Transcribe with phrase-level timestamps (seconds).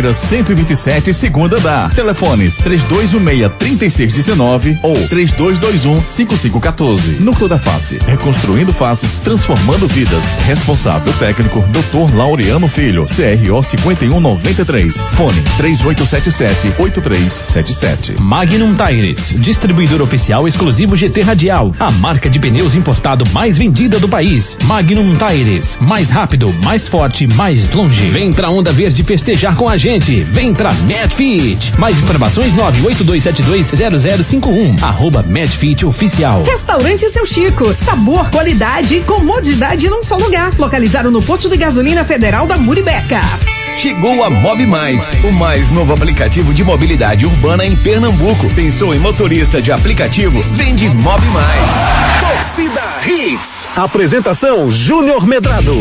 [0.00, 1.88] 127, segunda da.
[1.88, 7.18] Telefones 3216-3619 ou 3221-5514.
[7.18, 7.98] Núcleo da Face.
[8.06, 10.22] Reconstruindo faces, transformando vidas.
[10.46, 12.14] Responsável técnico, Dr.
[12.14, 13.06] Laureano Filho.
[13.06, 14.98] CRO 5193.
[15.16, 18.20] Fone 3877-8377.
[18.20, 19.34] Magnum Tires.
[19.36, 21.74] Distribuidor oficial exclusivo GT Radial.
[21.80, 24.56] A marca de pneus importado mais vendida do país.
[24.62, 25.76] Magnum Tires.
[25.80, 28.10] Mais rápido, mais forte, mais longe.
[28.10, 30.22] Vem pra Onda Verde festejar com a gente gente.
[30.24, 31.72] Vem pra Medfit.
[31.78, 34.82] Mais informações 982720051.
[34.82, 36.42] Arroba Medfit Oficial.
[36.42, 37.72] Restaurante Seu Chico.
[37.74, 40.52] Sabor, qualidade e comodidade num só lugar.
[40.58, 43.18] Localizado no posto de gasolina federal da Muribeca.
[43.78, 48.52] Chegou a Mob Mais, o mais novo aplicativo de mobilidade urbana em Pernambuco.
[48.54, 50.42] Pensou em motorista de aplicativo?
[50.52, 51.70] Vende Mob Mais.
[52.20, 53.66] Torcida Hits.
[53.76, 55.72] Apresentação Júnior Medrado.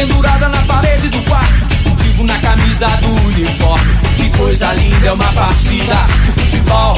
[0.00, 1.66] Pendurada na parede do quarto.
[1.66, 3.92] Distintivo na camisa do uniforme.
[4.16, 6.96] Que coisa linda é uma partida de futebol.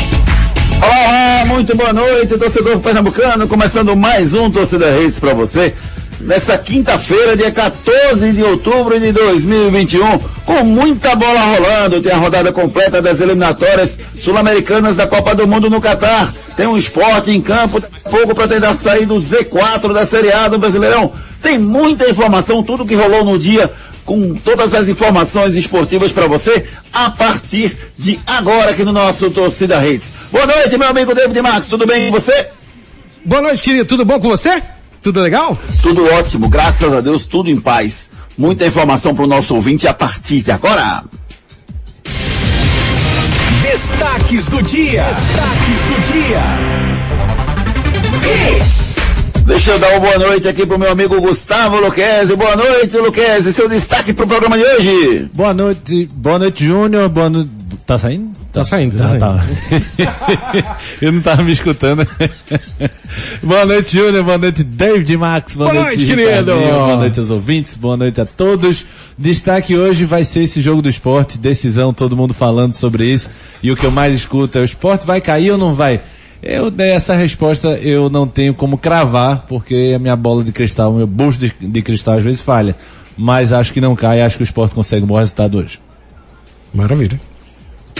[0.80, 3.48] Olá, muito boa noite, torcedor pernambucano.
[3.48, 5.74] Começando mais um Torcida Reis para você.
[6.20, 12.00] Nessa quinta-feira, dia 14 de outubro de 2021, com muita bola rolando.
[12.00, 16.76] Tem a rodada completa das eliminatórias sul-americanas da Copa do Mundo no Catar tem um
[16.76, 17.80] esporte em campo,
[18.10, 21.12] fogo para tentar sair do Z4 da Série A do Brasileirão.
[21.42, 23.70] Tem muita informação, tudo que rolou no dia,
[24.04, 29.78] com todas as informações esportivas para você, a partir de agora aqui no nosso Torcida
[29.78, 30.12] Redes.
[30.30, 32.48] Boa noite, meu amigo David Max, tudo bem com você?
[33.24, 34.62] Boa noite, querido, tudo bom com você?
[35.02, 35.58] Tudo legal?
[35.82, 38.10] Tudo ótimo, graças a Deus, tudo em paz.
[38.38, 41.04] Muita informação para o nosso ouvinte a partir de agora.
[43.62, 45.04] Destaques do dia.
[45.04, 46.42] Destaques do dia.
[49.44, 52.36] Deixa eu dar uma boa noite aqui pro meu amigo Gustavo Luquezzi.
[52.36, 53.52] Boa noite, Luquezzi.
[53.52, 55.30] Seu destaque pro programa de hoje.
[55.34, 57.08] Boa noite, boa noite, Júnior.
[57.08, 57.50] Boa noite.
[57.84, 58.30] Tá saindo?
[58.52, 59.22] Tá saindo, tá ah, saindo.
[60.62, 60.78] Tá.
[61.00, 62.06] eu não tava me escutando.
[63.42, 64.22] boa noite, Júnior.
[64.22, 65.56] Boa noite, David Max.
[65.56, 66.54] Boa, boa noite, querido.
[66.54, 67.74] Boa noite aos ouvintes.
[67.74, 68.86] Boa noite a todos.
[69.18, 71.36] Destaque hoje vai ser esse jogo do esporte.
[71.36, 73.28] Decisão, todo mundo falando sobre isso.
[73.60, 76.00] E o que eu mais escuto é o esporte vai cair ou não vai?
[76.42, 80.90] Eu dei essa resposta, eu não tenho como cravar, porque a minha bola de cristal,
[80.90, 82.74] o meu bolso de, de cristal às vezes falha.
[83.16, 85.78] Mas acho que não cai, acho que o esporte consegue um bom resultado hoje.
[86.74, 87.20] Maravilha.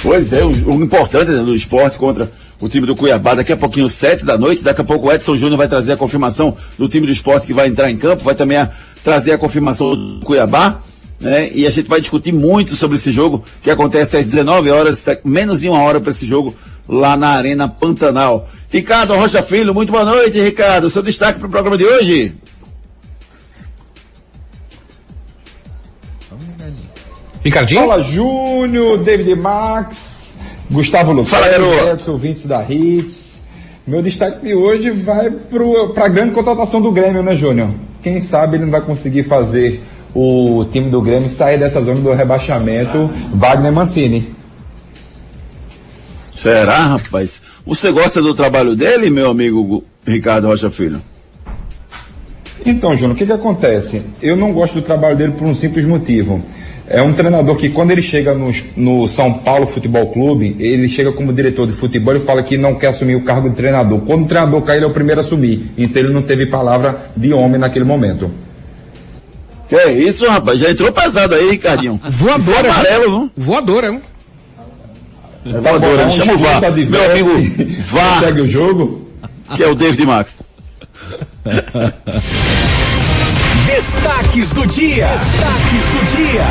[0.03, 3.56] Pois é, o, o importante né, do esporte contra o time do Cuiabá, daqui a
[3.56, 6.88] pouquinho, sete da noite, daqui a pouco o Edson Júnior vai trazer a confirmação do
[6.88, 8.70] time do esporte que vai entrar em campo, vai também a,
[9.04, 10.80] trazer a confirmação do Cuiabá,
[11.22, 11.50] né?
[11.55, 15.60] E a gente vai discutir muito sobre esse jogo que acontece às 19 horas, menos
[15.60, 16.55] de uma hora para esse jogo
[16.88, 18.49] lá na Arena Pantanal.
[18.69, 20.91] Ricardo Rocha Filho, muito boa noite, Ricardo.
[20.91, 22.34] Seu destaque para o programa de hoje?
[27.44, 27.81] Ricardinho?
[27.81, 30.39] Fala Júnior, David Max,
[30.71, 32.10] Gustavo Lucas, Fala, garoto.
[32.12, 33.43] ouvintes da Hits.
[33.84, 37.71] Meu destaque de hoje vai para a grande contratação do Grêmio, né, Júnior?
[38.00, 39.83] Quem sabe ele não vai conseguir fazer
[40.14, 44.34] o time do Grêmio sair dessa zona do rebaixamento, Wagner Mancini.
[46.32, 47.42] Será, rapaz?
[47.64, 51.00] Você gosta do trabalho dele, meu amigo Ricardo Rocha Filho?
[52.64, 54.02] Então, Júnior, o que que acontece?
[54.20, 56.42] Eu não gosto do trabalho dele por um simples motivo.
[56.86, 61.12] É um treinador que quando ele chega no, no, São Paulo Futebol Clube, ele chega
[61.12, 64.00] como diretor de futebol e fala que não quer assumir o cargo de treinador.
[64.00, 65.72] Quando o treinador cai, ele é o primeiro a assumir.
[65.78, 68.30] Então ele não teve palavra de homem naquele momento.
[69.68, 70.60] Que é isso, rapaz?
[70.60, 72.00] Já entrou pesado aí, Ricardinho.
[72.04, 72.68] Voadora.
[72.68, 73.30] É amarelo, viu?
[73.36, 74.03] Voadora, hein?
[75.44, 76.60] É voadora, chama o VAR.
[76.60, 77.30] Meu amigo
[77.80, 78.20] VAR.
[78.20, 79.09] Segue o jogo.
[79.54, 80.41] Que é o David Max.
[83.66, 85.09] Destaques do dia.
[85.09, 86.47] Destaques do dia.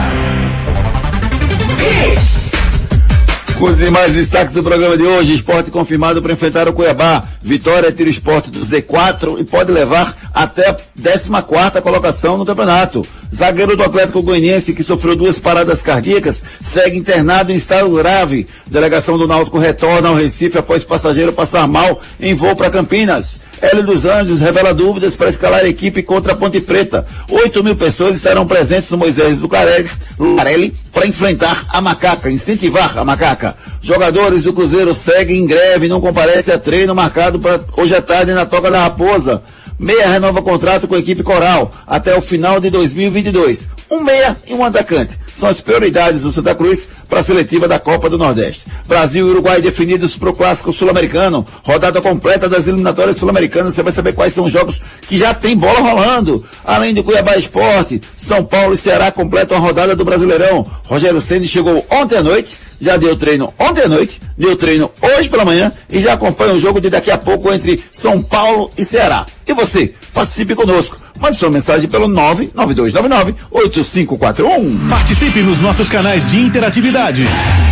[3.62, 7.24] Os demais destaques do programa de hoje, esporte confirmado para enfrentar o Cuiabá.
[7.44, 13.06] Vitória tira o esporte do Z4 e pode levar até a 14 colocação no campeonato.
[13.34, 18.46] Zagueiro do Atlético Goianiense, que sofreu duas paradas cardíacas, segue internado em estado grave.
[18.70, 23.40] Delegação do Náutico retorna ao Recife após passageiro passar mal em voo para Campinas.
[23.62, 27.06] Hélio dos Anjos revela dúvidas para escalar a equipe contra a Ponte Preta.
[27.30, 33.06] 8 mil pessoas estarão presentes no Moisés do Carelli para enfrentar a macaca, incentivar a
[33.06, 33.56] macaca.
[33.82, 38.02] Jogadores do Cruzeiro seguem em greve e não comparecem a treino marcado para hoje à
[38.02, 39.42] tarde na Toca da Raposa.
[39.82, 43.68] Meia renova contrato com a equipe Coral até o final de 2022.
[43.90, 45.18] Um meia e um atacante.
[45.34, 48.68] São as prioridades do Santa Cruz para a seletiva da Copa do Nordeste.
[48.88, 51.44] Brasil e Uruguai definidos para o Clássico Sul-Americano.
[51.66, 53.74] Rodada completa das eliminatórias sul-americanas.
[53.74, 56.46] Você vai saber quais são os jogos que já tem bola rolando.
[56.64, 60.64] Além do Cuiabá Esporte, São Paulo e Ceará completam a rodada do Brasileirão.
[60.86, 65.30] Rogério Ceni chegou ontem à noite já deu treino ontem à noite, deu treino hoje
[65.30, 68.84] pela manhã e já acompanha o jogo de daqui a pouco entre São Paulo e
[68.84, 69.28] Ceará.
[69.52, 70.98] E você, participe conosco.
[71.20, 74.90] Mande sua mensagem pelo 99299-8541.
[74.90, 77.26] Participe nos nossos canais de interatividade.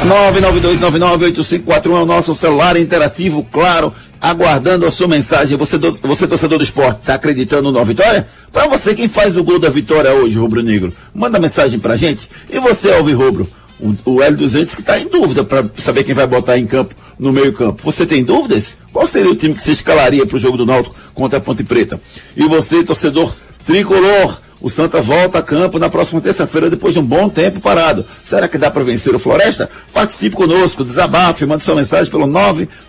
[0.00, 5.56] 992998541 é o nosso celular interativo, claro, aguardando a sua mensagem.
[5.56, 8.26] Você, do, você torcedor do esporte, está acreditando na vitória?
[8.52, 12.28] Para você, quem faz o gol da vitória hoje, Rubro Negro, manda mensagem pra gente.
[12.50, 13.46] E você, Alvi Rubro,
[13.80, 16.66] o, o Hélio dos Anjos que está em dúvida para saber quem vai botar em
[16.66, 17.82] campo no meio campo.
[17.84, 18.78] Você tem dúvidas?
[18.92, 21.64] Qual seria o time que você escalaria para o jogo do Náutico contra a Ponte
[21.64, 22.00] Preta?
[22.36, 23.34] E você, torcedor
[23.66, 28.04] tricolor, o Santa volta a campo na próxima terça-feira depois de um bom tempo parado.
[28.22, 29.70] Será que dá para vencer o Floresta?
[29.92, 32.26] Participe conosco, desabafe, mande sua mensagem pelo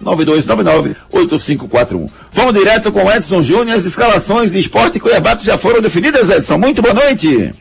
[0.04, 2.10] 992998541.
[2.34, 6.58] Vamos direto com Edson Júnior, as escalações de esporte e Cuiabá já foram definidas, Edson.
[6.58, 7.54] Muito boa noite.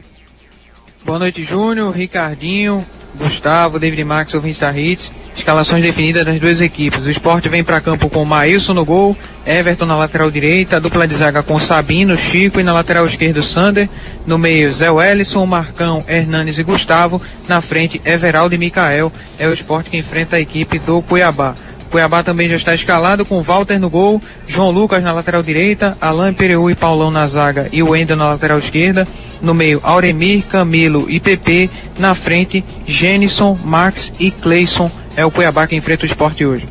[1.05, 2.85] Boa noite, Júnior, Ricardinho,
[3.17, 5.11] Gustavo, David Max, ouvintes da Hits.
[5.37, 7.05] Escalações definidas das duas equipes.
[7.05, 9.17] O esporte vem para campo com Maílson no gol,
[9.47, 13.89] Everton na lateral direita, dupla de zaga com Sabino, Chico e na lateral esquerda Sander.
[14.27, 17.23] No meio, Zé Wellison, Marcão, Hernanes e Gustavo.
[17.49, 19.13] Na frente, Everaldo e Mikael.
[19.39, 21.55] É o esporte que enfrenta a equipe do Cuiabá.
[21.91, 26.33] Cuiabá também já está escalado com Walter no gol, João Lucas na lateral direita, Alain
[26.33, 29.07] Pereu e Paulão na zaga e o Wendel na lateral esquerda.
[29.43, 31.69] No meio, Auremir, Camilo e PP.
[31.99, 34.91] Na frente, Jenison, Max e Cleison.
[35.17, 36.69] É o Cuiabá que enfrenta o esporte hoje.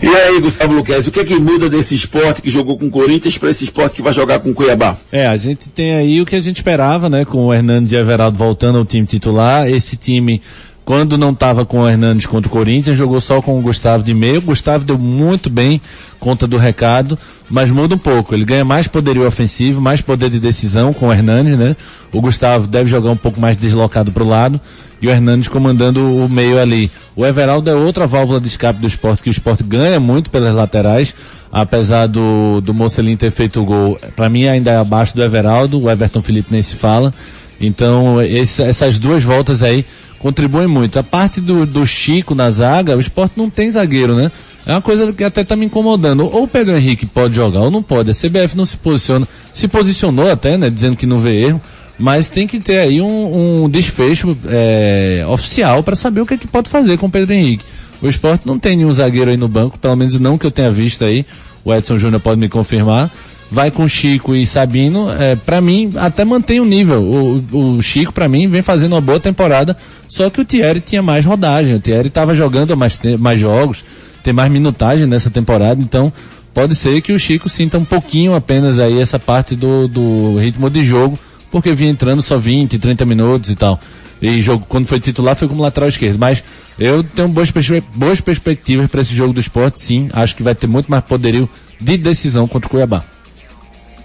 [0.00, 2.90] E aí, Gustavo Luquez, o que é que muda desse esporte que jogou com o
[2.90, 4.98] Corinthians para esse esporte que vai jogar com o Cuiabá?
[5.10, 7.24] É, a gente tem aí o que a gente esperava, né?
[7.24, 9.66] Com o Hernandes e Everaldo voltando ao time titular.
[9.66, 10.42] Esse time
[10.84, 14.12] quando não estava com o Hernandes contra o Corinthians, jogou só com o Gustavo de
[14.12, 14.38] meio.
[14.38, 15.80] O Gustavo deu muito bem
[16.20, 17.18] conta do recado,
[17.50, 18.34] mas muda um pouco.
[18.34, 21.76] Ele ganha mais poderio ofensivo, mais poder de decisão com o Hernandes, né?
[22.12, 24.60] O Gustavo deve jogar um pouco mais deslocado para o lado
[25.00, 26.90] e o Hernandes comandando o meio ali.
[27.16, 30.54] O Everaldo é outra válvula de escape do esporte, que o esporte ganha muito pelas
[30.54, 31.14] laterais,
[31.52, 33.98] apesar do, do Mocelin ter feito o gol.
[34.16, 37.12] Para mim ainda é abaixo do Everaldo, o Everton Felipe nem se fala.
[37.60, 39.84] Então, esse, essas duas voltas aí
[40.24, 40.98] contribuem muito.
[40.98, 44.32] A parte do, do Chico na zaga, o esporte não tem zagueiro, né?
[44.64, 46.24] É uma coisa que até tá me incomodando.
[46.24, 48.10] Ou o Pedro Henrique pode jogar ou não pode.
[48.10, 49.28] A CBF não se posiciona.
[49.52, 50.70] Se posicionou até, né?
[50.70, 51.60] Dizendo que não vê erro.
[51.98, 56.38] Mas tem que ter aí um, um desfecho é, oficial para saber o que, é
[56.38, 57.64] que pode fazer com o Pedro Henrique.
[58.00, 60.72] O esporte não tem nenhum zagueiro aí no banco, pelo menos não que eu tenha
[60.72, 61.26] visto aí.
[61.62, 63.12] O Edson Júnior pode me confirmar
[63.54, 67.02] vai com Chico e Sabino, é, para mim até mantém o nível.
[67.02, 69.76] O, o Chico para mim vem fazendo uma boa temporada,
[70.08, 73.84] só que o Thierry tinha mais rodagem, o Thierry estava jogando mais, mais jogos,
[74.22, 76.12] tem mais minutagem nessa temporada, então
[76.52, 80.68] pode ser que o Chico sinta um pouquinho apenas aí essa parte do, do ritmo
[80.68, 81.16] de jogo,
[81.50, 83.80] porque vinha entrando só 20, 30 minutos e tal.
[84.20, 86.18] E jogo, quando foi titular foi como lateral esquerdo.
[86.18, 86.42] Mas
[86.78, 90.08] eu tenho boas, perspe boas perspectivas para esse jogo do esporte, sim.
[90.12, 91.48] Acho que vai ter muito mais poderio
[91.80, 93.04] de decisão contra o Cuiabá.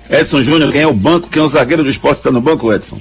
[0.09, 2.41] Edson Júnior, quem é o banco, quem é o zagueiro do esporte que está no
[2.41, 2.99] banco, Edson?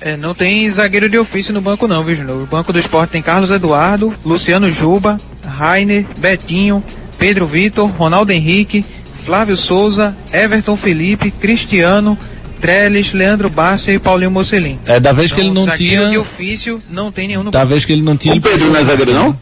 [0.00, 2.42] É, não tem zagueiro de ofício no banco não, viu, Júnior?
[2.42, 6.82] O banco do esporte tem Carlos Eduardo, Luciano Juba, Rainer, Betinho,
[7.18, 8.84] Pedro Vitor, Ronaldo Henrique,
[9.24, 12.16] Flávio Souza, Everton Felipe, Cristiano,
[12.60, 14.78] Trellis, Leandro Bárcia e Paulinho Mocelin.
[14.86, 16.10] É, da vez então, que ele então, não zagueiro tinha...
[16.10, 17.70] de ofício não tem nenhum no Da banco.
[17.70, 18.34] vez que ele não tinha...
[18.34, 19.38] O Pedro não é zagueiro não?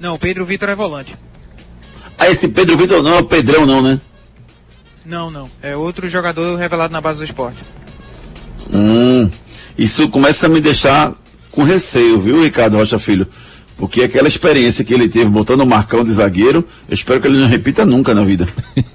[0.00, 1.14] Não, o Pedro Vitor é volante.
[2.18, 4.00] Ah, esse Pedro Vitor não é o Pedrão não, né?
[5.10, 5.50] Não, não.
[5.60, 7.58] É outro jogador revelado na base do esporte.
[8.72, 9.28] Hum,
[9.76, 11.12] isso começa a me deixar
[11.50, 13.26] com receio, viu, Ricardo Rocha Filho?
[13.76, 17.38] Porque aquela experiência que ele teve botando o Marcão de zagueiro, eu espero que ele
[17.38, 18.46] não repita nunca na vida.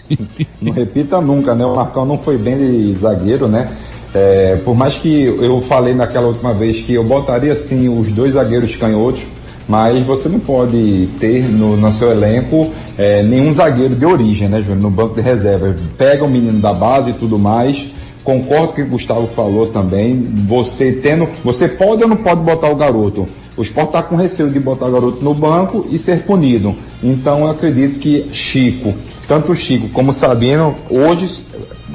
[0.62, 1.66] não repita nunca, né?
[1.66, 3.76] O Marcão não foi bem de zagueiro, né?
[4.14, 8.36] É, por mais que eu falei naquela última vez que eu botaria sim os dois
[8.36, 9.24] zagueiros canhotos,
[9.68, 14.60] mas você não pode ter no, no seu elenco é, nenhum zagueiro de origem, né,
[14.60, 14.82] Júnior?
[14.82, 15.76] No banco de reserva.
[15.98, 17.88] Pega o menino da base e tudo mais.
[18.24, 20.34] Concordo com o que o Gustavo falou também.
[20.48, 21.28] Você tendo.
[21.44, 23.28] Você pode ou não pode botar o garoto?
[23.58, 26.76] O esporte está com receio de botar o garoto no banco e ser punido.
[27.04, 28.94] Então eu acredito que Chico,
[29.28, 31.42] tanto o Chico como o Sabino, hoje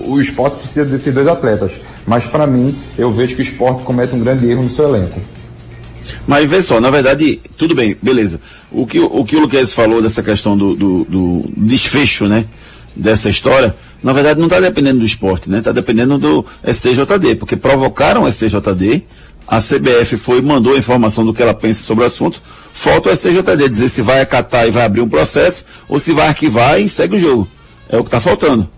[0.06, 1.80] o esporte precisa desses dois atletas.
[2.06, 5.20] Mas para mim, eu vejo que o esporte comete um grande erro no seu elenco.
[6.26, 8.40] Mas vê só, na verdade, tudo bem, beleza.
[8.70, 12.46] O que o, que o Luquez falou dessa questão do, do, do desfecho, né?
[12.94, 15.58] Dessa história, na verdade não está dependendo do esporte, né?
[15.58, 19.04] Está dependendo do SCJD, porque provocaram o SCJD,
[19.46, 23.12] a CBF foi mandou a informação do que ela pensa sobre o assunto, falta o
[23.12, 26.88] SCJD dizer se vai acatar e vai abrir um processo, ou se vai arquivar e
[26.88, 27.48] segue o jogo.
[27.88, 28.68] É o que está faltando.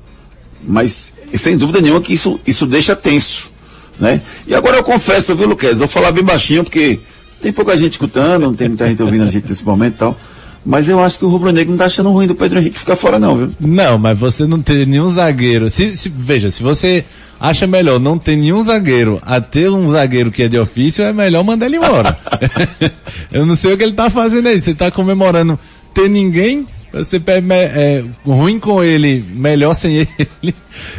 [0.64, 3.50] Mas, sem dúvida nenhuma que isso, isso deixa tenso,
[3.98, 4.22] né?
[4.46, 7.00] E agora eu confesso, viu, Luquez, vou falar bem baixinho, porque
[7.42, 10.16] tem pouca gente escutando, não tem muita gente ouvindo a gente nesse momento e tal.
[10.64, 12.94] Mas eu acho que o Rubro Negro não tá achando ruim do Pedro Henrique ficar
[12.94, 13.48] fora não, viu?
[13.58, 15.68] Não, mas você não ter nenhum zagueiro.
[15.68, 17.04] Se, se, veja, se você
[17.40, 21.12] acha melhor não ter nenhum zagueiro a ter um zagueiro que é de ofício, é
[21.12, 22.16] melhor mandar ele embora.
[23.32, 24.62] eu não sei o que ele tá fazendo aí.
[24.62, 25.58] Você tá comemorando
[25.92, 27.20] ter ninguém, você
[27.50, 30.08] é, ruim com ele, melhor sem ele.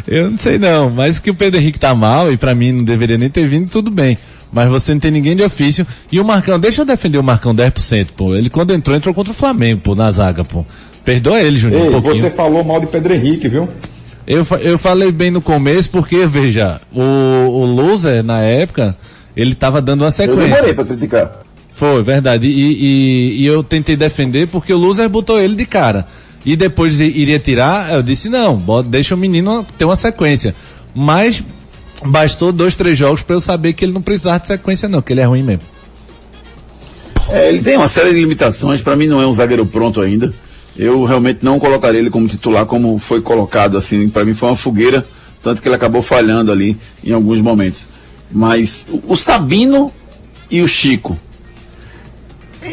[0.06, 2.84] Eu não sei não, mas que o Pedro Henrique tá mal e para mim não
[2.84, 4.18] deveria nem ter vindo, tudo bem
[4.54, 5.86] mas você não tem ninguém de ofício.
[6.12, 8.36] E o Marcão, deixa eu defender o Marcão 10%, pô.
[8.36, 10.64] Ele quando entrou, entrou contra o Flamengo, pô, na zaga, pô.
[11.04, 11.92] Perdoa ele, Juninho.
[11.92, 13.68] Ei, um você falou mal de Pedro Henrique, viu?
[14.26, 18.96] Eu, eu falei bem no começo porque, veja, o, o Loser, na época,
[19.36, 20.42] ele tava dando uma sequência.
[20.42, 21.44] Eu demorei pra criticar.
[21.72, 22.48] Foi, verdade.
[22.48, 26.06] E, e, e eu tentei defender porque o Loser botou ele de cara.
[26.46, 30.54] E depois iria tirar, eu disse, não, deixa o menino ter uma sequência.
[30.94, 31.42] Mas
[32.06, 35.14] bastou dois, três jogos para eu saber que ele não precisava de sequência não, que
[35.14, 35.64] ele é ruim mesmo.
[37.30, 40.34] É, ele tem uma série de limitações, para mim não é um zagueiro pronto ainda.
[40.76, 44.56] Eu realmente não colocaria ele como titular como foi colocado, assim, para mim foi uma
[44.56, 45.06] fogueira,
[45.42, 47.88] tanto que ele acabou falhando ali em alguns momentos.
[48.32, 49.92] Mas o, Sabino
[50.50, 51.18] e o Chico,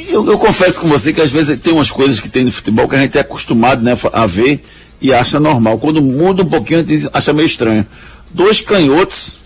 [0.08, 2.88] eu, eu, confesso com você que às vezes tem umas coisas que tem no futebol
[2.88, 4.62] que a gente é acostumado né, a ver
[5.00, 5.78] e acha normal.
[5.78, 7.86] Quando muda um pouquinho, a gente acha meio estranho
[8.32, 9.38] dois canhotos.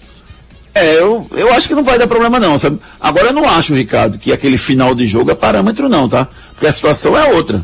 [0.75, 2.81] É, eu, eu acho que não vai dar problema não, sabe?
[3.01, 6.29] Agora eu não acho, Ricardo, que aquele final de jogo é parâmetro não, tá?
[6.53, 7.63] Porque a situação é outra.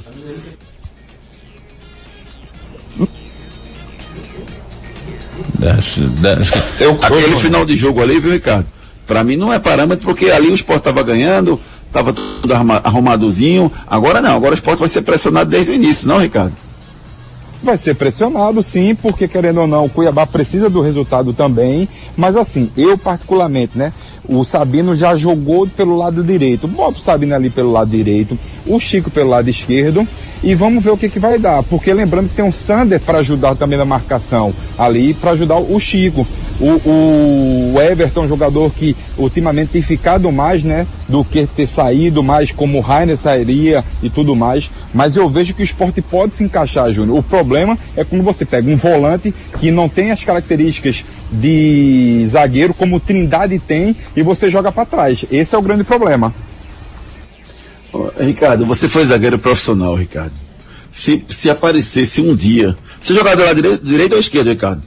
[6.79, 8.67] Eu, aquele final de jogo ali, viu, Ricardo?
[9.07, 13.71] Para mim não é parâmetro porque ali o esporte estava ganhando, estava tudo arrumadozinho.
[13.87, 16.53] Agora não, agora o esporte vai ser pressionado desde o início, não, Ricardo?
[17.63, 21.87] Vai ser pressionado, sim, porque querendo ou não, o Cuiabá precisa do resultado também.
[22.17, 23.93] Mas assim, eu particularmente, né?
[24.27, 26.67] O Sabino já jogou pelo lado direito.
[26.67, 30.09] Bota o Sabino ali pelo lado direito, o Chico pelo lado esquerdo
[30.43, 31.63] e vamos ver o que, que vai dar.
[31.63, 35.79] Porque lembrando que tem um Sander para ajudar também na marcação ali, para ajudar o
[35.79, 36.27] Chico.
[36.61, 40.87] O, o Everton, jogador que ultimamente tem ficado mais, né?
[41.09, 44.71] Do que ter saído mais como o Rainer sairia e tudo mais.
[44.93, 47.19] Mas eu vejo que o esporte pode se encaixar, Júnior.
[47.19, 52.75] O problema é quando você pega um volante que não tem as características de zagueiro
[52.75, 55.25] como o Trindade tem e você joga para trás.
[55.31, 56.33] Esse é o grande problema.
[58.19, 60.33] Ricardo, você foi zagueiro profissional, Ricardo.
[60.91, 64.83] Se, se aparecesse um dia, você jogador lá direito, direito ou esquerdo, Ricardo?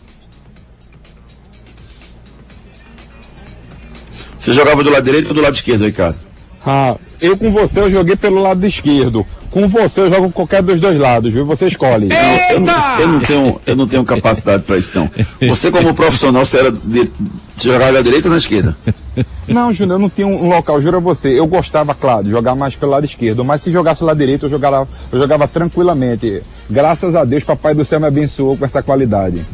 [4.38, 6.18] Você jogava do lado direito ou do lado esquerdo, Ricardo?
[6.66, 9.26] Ah, eu com você eu joguei pelo lado esquerdo.
[9.50, 11.46] Com você eu jogo qualquer dos dois lados, viu?
[11.46, 12.08] Você escolhe.
[12.08, 12.18] Não,
[12.50, 15.10] eu, não, eu, não, tenho, eu não tenho capacidade para isso não.
[15.48, 18.76] Você como profissional, você era de, de jogar da direita ou na esquerda?
[19.48, 21.28] Não, Júnior, eu não tinha um local, juro a você.
[21.28, 24.50] Eu gostava, claro, de jogar mais pelo lado esquerdo, mas se jogasse lá direito eu
[24.50, 26.42] jogava, eu jogava tranquilamente.
[26.70, 29.46] Graças a Deus, Papai do Céu me abençoou com essa qualidade.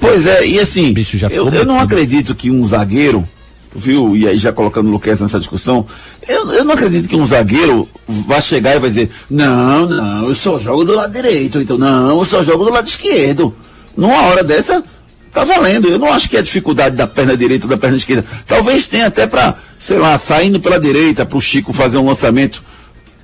[0.00, 0.94] Pois é, e assim,
[1.30, 3.28] eu, eu não acredito que um zagueiro
[3.74, 4.16] viu?
[4.16, 5.86] E aí já colocando o Luquez nessa discussão,
[6.26, 10.34] eu, eu não acredito que um zagueiro vá chegar e vai dizer, não, não, eu
[10.34, 13.54] só jogo do lado direito, então não, eu só jogo do lado esquerdo.
[13.96, 14.82] Numa hora dessa,
[15.32, 15.88] tá valendo.
[15.88, 18.24] Eu não acho que é dificuldade da perna direita ou da perna esquerda.
[18.46, 22.62] Talvez tenha até para, sei lá, saindo pela direita para o Chico fazer um lançamento.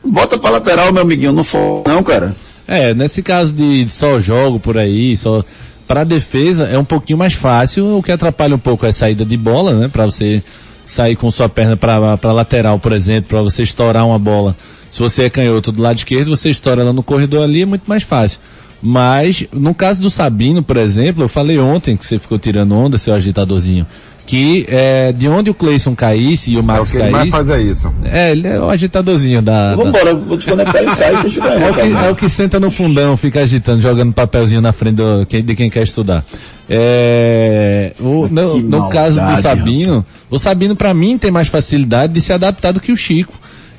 [0.04, 2.34] Bota para lateral, meu amiguinho, não for não, cara.
[2.68, 5.44] É, nesse caso de só jogo por aí, só
[5.86, 9.24] para defesa é um pouquinho mais fácil, o que atrapalha um pouco é a saída
[9.24, 9.88] de bola, né?
[9.88, 10.42] Para você
[10.84, 14.56] sair com sua perna para lateral, por exemplo, para você estourar uma bola.
[14.90, 17.84] Se você é canhoto do lado esquerdo, você estoura ela no corredor ali, é muito
[17.86, 18.38] mais fácil.
[18.88, 22.96] Mas, no caso do Sabino, por exemplo, eu falei ontem que você ficou tirando onda,
[22.98, 23.84] seu agitadorzinho,
[24.24, 27.30] que é, de onde o Cleison caísse e o Max É o que ele caísse.
[27.30, 27.92] vai fazer isso.
[28.04, 29.70] É, ele é o agitadorzinho da.
[29.70, 32.70] da- Vambora, vou desconectar e sair, você é o, que, é o que senta no
[32.70, 36.24] fundão, fica agitando, jogando papelzinho na frente do, quem- de quem quer estudar.
[36.68, 42.20] É, o- no, no caso do Sabino, o Sabino pra mim tem mais facilidade de
[42.20, 43.34] se adaptar do que o Chico.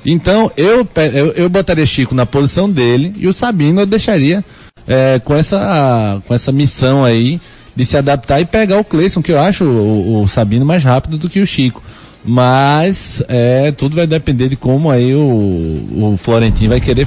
[0.06, 4.44] Então eu, eu, eu botaria Chico na posição dele e o Sabino eu deixaria
[4.88, 7.40] é, com essa com essa missão aí
[7.76, 11.16] de se adaptar e pegar o Cleison, que eu acho o, o Sabino mais rápido
[11.18, 11.82] do que o Chico.
[12.24, 17.06] Mas é, tudo vai depender de como aí o, o Florentino vai querer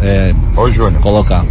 [0.00, 1.02] é, Ô, Júnior.
[1.02, 1.44] colocar.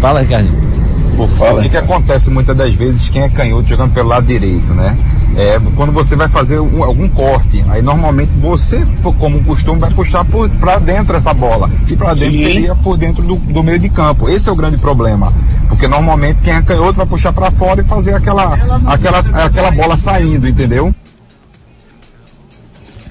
[0.00, 0.81] Fala, Ricardinho.
[1.18, 4.72] O, o que, que acontece muitas das vezes quem é canhoto jogando pelo lado direito,
[4.72, 4.96] né?
[5.36, 8.86] É, quando você vai fazer um- algum corte, aí normalmente você,
[9.18, 11.70] como costume, vai puxar por, pra dentro essa bola.
[11.88, 12.44] E pra dentro Sim.
[12.44, 14.28] seria por dentro do, do meio de campo.
[14.28, 15.32] Esse é o grande problema.
[15.68, 18.54] Porque normalmente quem é canhoto vai puxar pra fora e fazer aquela,
[18.86, 20.94] aquela, aquela bola saindo, entendeu?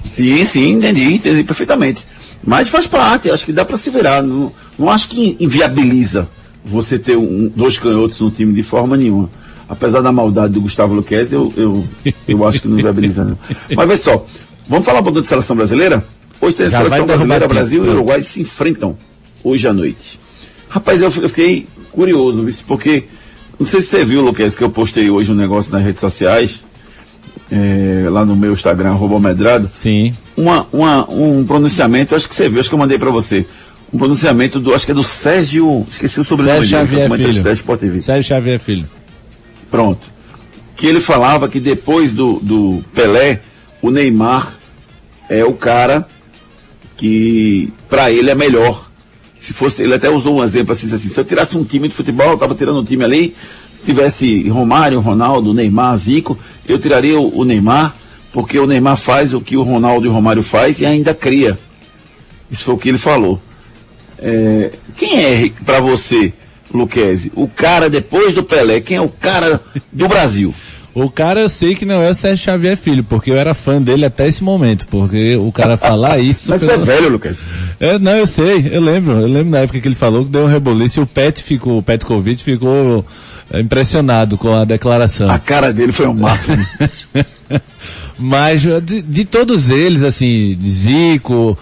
[0.02, 2.06] Sim, sim, entendi, entendi perfeitamente.
[2.44, 4.22] Mas faz parte, acho que dá para se virar.
[4.22, 6.28] Não, não acho que inviabiliza
[6.64, 9.28] você ter um- dois canhotos no time de forma nenhuma.
[9.68, 11.84] Apesar da maldade do Gustavo Luquez, eu, eu,
[12.28, 13.24] eu acho que não viabiliza.
[13.24, 13.38] Não.
[13.74, 14.26] Mas vê só,
[14.68, 16.04] vamos falar um pouquinho de seleção brasileira?
[16.40, 17.48] Hoje tem a Já seleção brasileira.
[17.48, 18.96] Brasil e Uruguai se enfrentam
[19.42, 20.18] hoje à noite.
[20.68, 23.04] Rapaz, eu, eu fiquei curioso, porque
[23.58, 26.62] não sei se você viu, Luquez, que eu postei hoje um negócio nas redes sociais,
[27.50, 30.14] é, lá no meu Instagram, arroba Medrado, Sim.
[30.36, 33.46] uma, uma, um pronunciamento, acho que você viu, acho que eu mandei para você.
[33.92, 37.42] Um pronunciamento do, acho que é do Sérgio, esqueci o sobrenome Sérgio é Xavier comentarista
[37.42, 37.50] Filho.
[38.00, 38.86] Sérgio Xavier Filho.
[39.70, 40.10] Pronto.
[40.74, 43.40] Que ele falava que depois do, do Pelé,
[43.82, 44.56] o Neymar
[45.28, 46.06] é o cara
[46.96, 48.90] que para ele é melhor.
[49.38, 51.94] Se fosse, ele até usou um exemplo assim, assim, se eu tirasse um time de
[51.94, 53.34] futebol, eu tava tirando um time ali,
[53.74, 57.94] se tivesse Romário, Ronaldo, Neymar, Zico, eu tiraria o, o Neymar,
[58.32, 61.58] porque o Neymar faz o que o Ronaldo e o Romário faz e ainda cria.
[62.50, 63.40] Isso foi o que ele falou.
[64.22, 66.32] É, quem é para você,
[66.72, 68.80] Luquezzi, o cara depois do Pelé?
[68.80, 69.60] Quem é o cara
[69.92, 70.54] do Brasil?
[70.94, 73.80] O cara eu sei que não é o Sérgio Xavier Filho, porque eu era fã
[73.80, 76.50] dele até esse momento, porque o cara falar isso...
[76.50, 77.46] Mas você é velho, Lucas.
[77.80, 80.42] É, não, eu sei, eu lembro, eu lembro na época que ele falou que deu
[80.42, 83.06] um reboliço e o Pet ficou, o Petkovic ficou
[83.50, 85.30] é, impressionado com a declaração.
[85.30, 86.64] A cara dele foi o máximo.
[88.18, 91.58] Mas de, de todos eles, assim, Zico,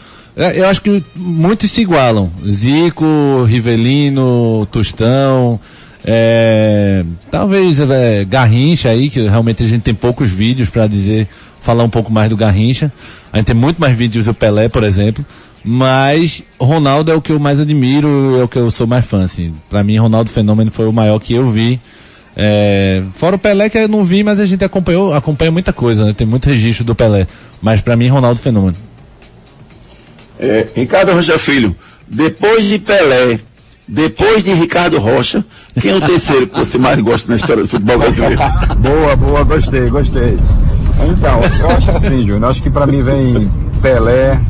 [0.54, 2.30] eu acho que muitos se igualam.
[2.48, 5.60] Zico, Rivelino, Tostão,
[6.04, 11.28] é, talvez é, Garrincha aí, que realmente a gente tem poucos vídeos para dizer,
[11.60, 12.92] falar um pouco mais do Garrincha.
[13.32, 15.24] A gente tem muito mais vídeos do Pelé, por exemplo.
[15.62, 19.22] Mas Ronaldo é o que eu mais admiro, é o que eu sou mais fã,
[19.24, 19.54] assim.
[19.68, 21.78] Pra mim, Ronaldo Fenômeno foi o maior que eu vi.
[22.34, 26.06] É, fora o Pelé que eu não vi, mas a gente acompanhou, acompanha muita coisa,
[26.06, 26.14] né?
[26.14, 27.26] Tem muito registro do Pelé.
[27.60, 28.76] Mas pra mim, Ronaldo Fenômeno.
[30.42, 31.76] É, Ricardo Rocha Filho,
[32.08, 33.38] depois de Pelé,
[33.86, 35.44] depois de Ricardo Rocha,
[35.78, 38.40] quem é o terceiro que você mais gosta na história do futebol brasileiro?
[38.80, 40.38] boa, boa, gostei, gostei.
[41.10, 43.50] Então, eu acho assim, Júnior, acho que pra mim vem
[43.82, 44.40] Pelé,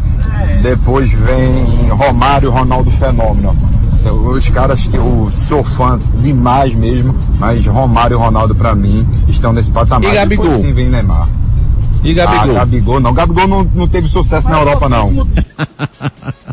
[0.62, 3.57] depois vem Romário, Ronaldo Fenômeno.
[3.96, 9.05] São os caras que eu sou fã demais mesmo, mas Romário e Ronaldo pra mim
[9.29, 10.09] estão nesse patamar.
[10.09, 10.46] E Gabigol?
[10.46, 11.29] Depois sim vem Neymar.
[12.02, 12.50] E Gabigol?
[12.56, 13.12] Ah, Gabigol não.
[13.12, 15.26] Gabigol não, não teve sucesso na Europa não.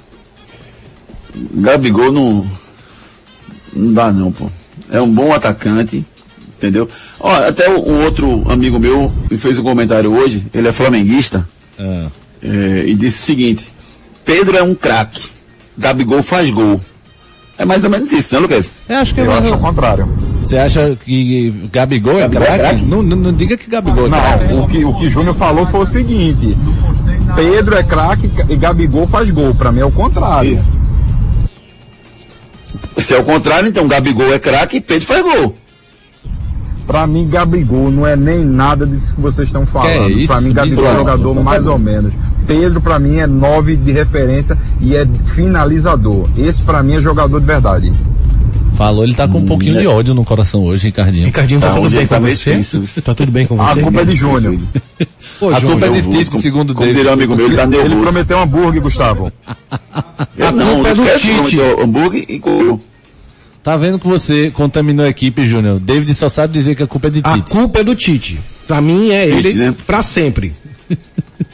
[1.54, 2.48] Gabigol não,
[3.74, 4.50] não dá não, pô.
[4.90, 6.06] É um bom atacante,
[6.58, 6.90] entendeu?
[7.20, 11.48] Ó, até o- um outro amigo meu me fez um comentário hoje, ele é flamenguista,
[11.80, 12.08] Ah.
[12.42, 13.72] é, e disse o seguinte,
[14.26, 15.30] Pedro é um craque,
[15.78, 16.80] Gabigol faz gol.
[17.58, 18.72] É mais ou menos isso, né, Lucas?
[18.88, 20.08] Eu acho que é Eu acho o contrário.
[20.48, 22.86] Você acha que Gabigol é é craque?
[22.86, 24.54] Não, não, não diga que Gabigol é craque.
[24.54, 26.58] Não, o que o que Júnior falou foi o seguinte:
[27.36, 29.54] Pedro é craque e Gabigol faz gol.
[29.54, 30.54] Pra mim é o contrário.
[30.54, 30.78] Isso.
[32.98, 35.54] Se é o contrário, então Gabigol é craque e Pedro faz gol.
[36.86, 39.90] Pra mim, Gabigol não é nem nada disso que vocês estão falando.
[39.90, 40.98] Que é isso, pra mim, Gabigol é bizarro.
[41.00, 42.14] jogador mais ou menos.
[42.48, 45.06] Pedro, pra mim, é nove de referência e é
[45.36, 46.30] finalizador.
[46.38, 47.94] Esse, pra mim, é jogador de verdade.
[48.78, 49.82] Falou, ele tá com um pouquinho é.
[49.82, 51.26] de ódio no coração hoje, Ricardinho.
[51.26, 52.52] Ricardinho, tá, Tá, tudo hoje bem com você?
[52.52, 52.84] difícil.
[53.04, 53.82] Tá tudo bem com A você?
[53.82, 54.54] culpa é de Júnior.
[54.60, 57.10] A Júnior, culpa é de como- segundo como dele.
[57.10, 59.32] um amigo meu, ele tá Ele prometeu um hambúrguer, Gustavo.
[60.38, 61.60] Eu A não, culpa é do Tite.
[61.60, 62.80] hambúrguer e comeu.
[63.64, 65.80] Tá vendo que você contaminou a equipe, Júnior?
[65.80, 67.52] David só sabe dizer que a culpa é de A Tite.
[67.52, 68.40] culpa é do Tite.
[68.68, 69.76] Pra mim é Tite, ele né?
[69.88, 70.54] pra sempre.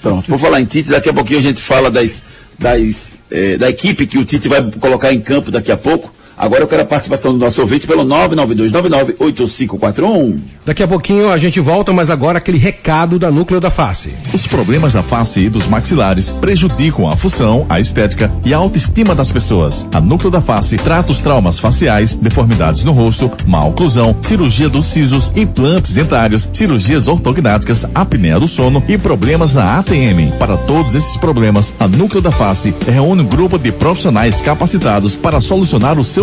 [0.02, 2.22] Pronto, por falar em Tite, daqui a pouquinho a gente fala das,
[2.60, 6.14] das, eh, da equipe que o Tite vai colocar em campo daqui a pouco.
[6.38, 10.40] Agora eu quero a participação do nosso ouvinte pelo 992998541.
[10.66, 14.16] Daqui a pouquinho a gente volta, mas agora aquele recado da Núcleo da Face.
[14.34, 19.14] Os problemas da face e dos maxilares prejudicam a função, a estética e a autoestima
[19.14, 19.88] das pessoas.
[19.94, 24.86] A Núcleo da Face trata os traumas faciais, deformidades no rosto, má oclusão, cirurgia dos
[24.86, 30.32] sisos, implantes dentários, cirurgias ortognáticas, apneia do sono e problemas na ATM.
[30.40, 35.40] Para todos esses problemas, a Núcleo da Face reúne um grupo de profissionais capacitados para
[35.42, 36.23] solucionar o seu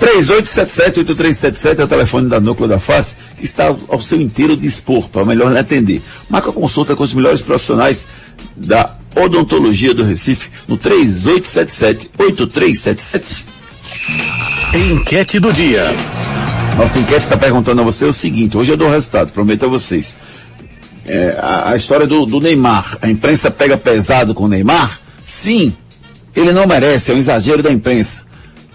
[0.00, 5.26] 3877-8377 é o telefone da Núcleo da Face, que está ao seu inteiro dispor, para
[5.26, 6.00] melhor lhe atender.
[6.28, 8.06] Marca consulta com os melhores profissionais
[8.56, 13.44] da odontologia do Recife no 3877-8377.
[14.74, 15.84] Enquete do dia.
[16.78, 19.68] Nossa enquete está perguntando a você o seguinte, hoje eu dou o resultado, prometo a
[19.68, 20.16] vocês.
[21.04, 24.98] É, a, a, história do, do Neymar, a imprensa pega pesado com o Neymar?
[25.24, 25.76] Sim,
[26.34, 28.29] ele não merece, é um exagero da imprensa.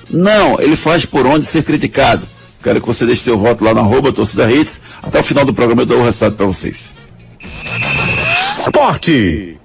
[0.10, 2.28] Não, ele faz por onde ser criticado.
[2.63, 4.82] Quero que você deixe seu voto lá na arroba torcida hits.
[5.02, 6.98] Até o final do programa eu dou o resultado para vocês.
[8.60, 9.58] Esporte.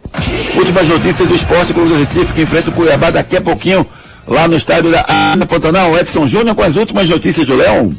[0.56, 3.86] Últimas notícias do Esporte Clube do Recife que enfrenta o Cuiabá daqui a pouquinho
[4.26, 5.96] lá no estádio da Ana Pantanal.
[5.96, 7.94] Edson Júnior com as últimas notícias do Leão.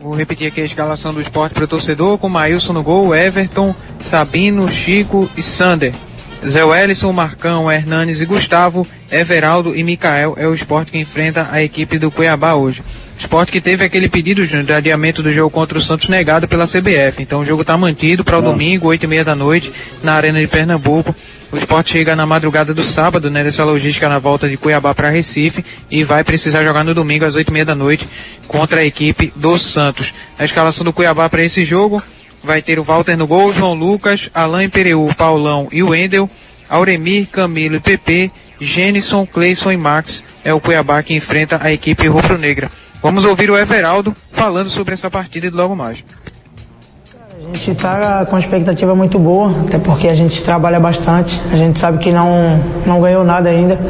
[0.00, 3.74] Vou repetir aqui a escalação do esporte para o torcedor, com Maílson no gol, Everton,
[4.00, 5.92] Sabino, Chico e Sander.
[6.46, 11.62] Zé Wellison, Marcão, Hernanes e Gustavo, Everaldo e Mikael é o esporte que enfrenta a
[11.62, 12.82] equipe do Cuiabá hoje.
[13.18, 17.20] Esporte que teve aquele pedido de adiamento do jogo contra o Santos negado pela CBF.
[17.22, 19.70] Então o jogo está mantido para o domingo, oito e meia da noite,
[20.02, 21.14] na Arena de Pernambuco.
[21.52, 25.62] O esporte chega na madrugada do sábado, né, logística na volta de Cuiabá para Recife
[25.90, 28.08] e vai precisar jogar no domingo às oito e meia da noite
[28.48, 30.14] contra a equipe do Santos.
[30.38, 32.02] A escalação do Cuiabá para esse jogo
[32.42, 36.28] vai ter o Walter no gol, João Lucas, Alain Pereu, Paulão e o Wendel,
[36.68, 42.06] Auremir, Camilo e PP, Jenison, Cleison e Max é o Cuiabá que enfrenta a equipe
[42.06, 42.70] rubro-negra.
[43.02, 46.04] Vamos ouvir o Everaldo falando sobre essa partida e logo mais.
[47.42, 51.40] A gente está com expectativa muito boa, até porque a gente trabalha bastante.
[51.50, 53.80] A gente sabe que não, não ganhou nada ainda.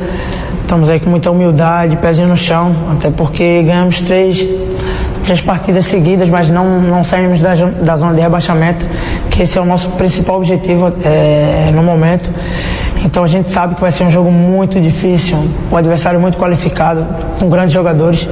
[0.63, 4.47] Estamos aí com muita humildade, pezinho no chão, até porque ganhamos três,
[5.31, 8.85] três partidas seguidas, mas não, não saímos da, da zona de rebaixamento,
[9.31, 12.29] que esse é o nosso principal objetivo é, no momento.
[13.05, 15.39] Então a gente sabe que vai ser um jogo muito difícil,
[15.71, 17.07] um adversário muito qualificado,
[17.39, 18.29] com grandes jogadores.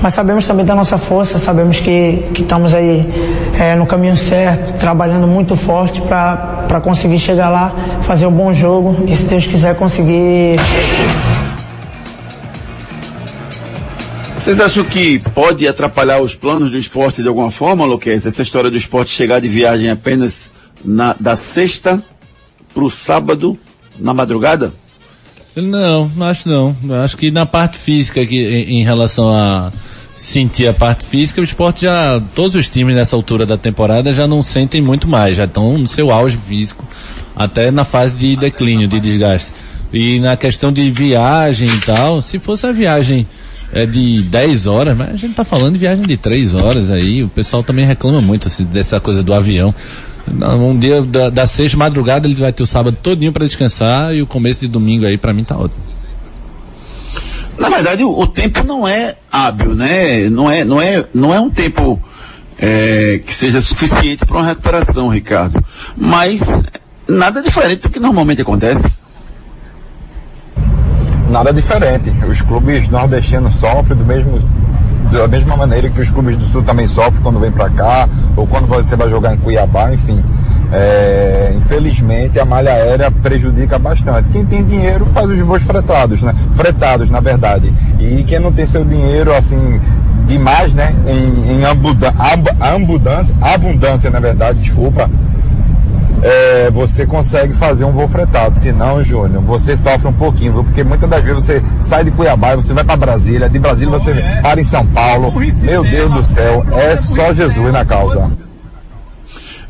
[0.00, 3.12] Mas sabemos também da nossa força, sabemos que, que estamos aí
[3.58, 9.02] é, no caminho certo, trabalhando muito forte para conseguir chegar lá, fazer um bom jogo
[9.04, 10.60] e se Deus quiser conseguir.
[14.40, 18.24] Vocês acham que pode atrapalhar os planos do esporte de alguma forma, Luquez?
[18.24, 20.50] Essa história do esporte chegar de viagem apenas
[20.82, 22.02] na, da sexta
[22.72, 23.58] para o sábado
[23.98, 24.72] na madrugada?
[25.54, 26.74] Não, acho não.
[27.02, 29.70] Acho que na parte física, que, em, em relação a
[30.16, 34.26] sentir a parte física, o esporte já, todos os times nessa altura da temporada já
[34.26, 36.82] não sentem muito mais, já estão no seu auge físico,
[37.36, 39.52] até na fase de declínio, de desgaste.
[39.92, 43.26] E na questão de viagem e tal, se fosse a viagem
[43.72, 47.22] é de 10 horas, mas a gente tá falando de viagem de 3 horas aí,
[47.22, 49.74] o pessoal também reclama muito assim, dessa coisa do avião.
[50.28, 54.22] Um dia da, da sexta madrugada ele vai ter o sábado todinho para descansar e
[54.22, 55.82] o começo de domingo aí para mim tá ótimo.
[57.58, 60.30] Na verdade, o, o, tempo não é hábil, né?
[60.30, 62.00] Não é, não é, não é um tempo
[62.58, 65.62] é, que seja suficiente para uma recuperação, Ricardo.
[65.96, 66.62] Mas
[67.06, 68.94] nada diferente do que normalmente acontece.
[71.30, 72.12] Nada diferente.
[72.28, 74.40] Os clubes nordestinos sofrem do mesmo
[75.12, 78.46] da mesma maneira que os clubes do Sul também sofrem quando vem para cá, ou
[78.46, 80.22] quando você vai jogar em Cuiabá, enfim.
[80.72, 84.28] É, infelizmente a malha aérea prejudica bastante.
[84.30, 86.34] Quem tem dinheiro faz os voos fretados, né?
[86.54, 87.72] Fretados, na verdade.
[87.98, 89.80] E quem não tem seu dinheiro, assim,
[90.26, 90.94] demais, né?
[91.06, 95.10] Em, em abundância, abundância, na verdade, desculpa,
[96.22, 98.58] é, você consegue fazer um voo fretado.
[98.58, 100.64] Se não, Júnior, você sofre um pouquinho, viu?
[100.64, 103.90] Porque muitas das vezes você sai de Cuiabá e você vai para Brasília, de Brasília
[103.90, 105.32] você para em São Paulo.
[105.62, 108.30] Meu Deus do céu, é só Jesus na causa.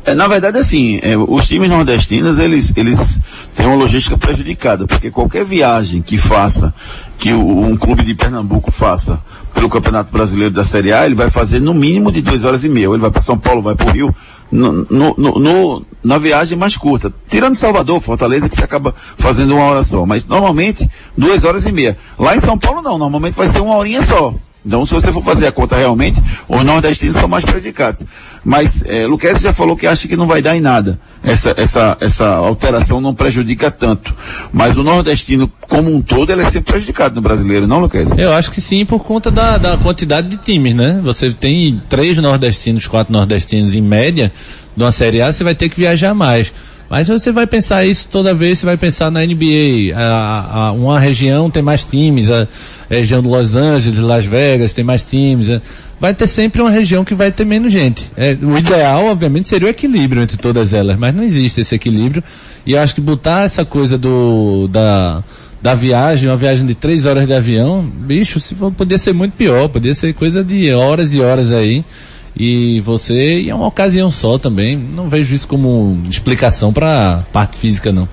[0.03, 3.19] É, na verdade, assim, é, os times nordestinos, eles, eles
[3.55, 6.73] têm uma logística prejudicada, porque qualquer viagem que faça,
[7.21, 9.21] que um clube de Pernambuco faça
[9.53, 12.69] pelo Campeonato Brasileiro da Série A, ele vai fazer no mínimo de duas horas e
[12.69, 12.87] meia.
[12.87, 14.15] Ele vai para São Paulo, vai para o Rio,
[14.51, 17.13] no, no, no, na viagem mais curta.
[17.27, 20.03] Tirando Salvador, Fortaleza, que você acaba fazendo uma hora só.
[20.03, 21.95] Mas normalmente, duas horas e meia.
[22.17, 24.33] Lá em São Paulo não, normalmente vai ser uma horinha só.
[24.63, 28.03] Então, se você for fazer a conta realmente, os nordestinos são mais prejudicados.
[28.45, 30.99] Mas, é, Luquez já falou que acha que não vai dar em nada.
[31.23, 34.13] Essa, essa, essa alteração não prejudica tanto.
[34.53, 38.15] Mas o nordestino, como um todo, ele é sempre prejudicado no brasileiro, não, Luquez?
[38.17, 41.01] Eu acho que sim, por conta da, da quantidade de times, né?
[41.03, 44.31] Você tem três nordestinos, quatro nordestinos em média,
[44.75, 46.53] de uma Série A, você vai ter que viajar mais.
[46.91, 49.95] Mas você vai pensar isso toda vez, você vai pensar na NBA.
[49.95, 52.45] A, a, uma região tem mais times, a
[52.89, 55.47] região de Los Angeles, Las Vegas tem mais times.
[55.47, 55.61] É.
[56.01, 58.11] Vai ter sempre uma região que vai ter menos gente.
[58.17, 62.21] É, o ideal, obviamente, seria o equilíbrio entre todas elas, mas não existe esse equilíbrio.
[62.65, 65.23] E eu acho que botar essa coisa do, da,
[65.61, 69.31] da viagem, uma viagem de três horas de avião, bicho, se for, podia ser muito
[69.31, 71.85] pior, podia ser coisa de horas e horas aí
[72.43, 77.59] e você, e é uma ocasião só também, não vejo isso como explicação para parte
[77.59, 78.09] física não.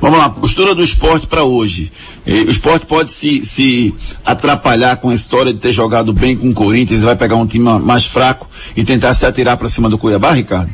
[0.00, 1.90] Vamos lá, postura do esporte para hoje.
[2.24, 3.92] O esporte pode se, se
[4.24, 7.64] atrapalhar com a história de ter jogado bem com o Corinthians, vai pegar um time
[7.80, 10.70] mais fraco e tentar se atirar para cima do Cuiabá, Ricardo?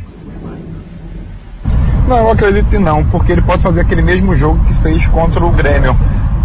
[2.07, 5.43] Não, eu acredito que não, porque ele pode fazer aquele mesmo jogo que fez contra
[5.43, 5.97] o Grêmio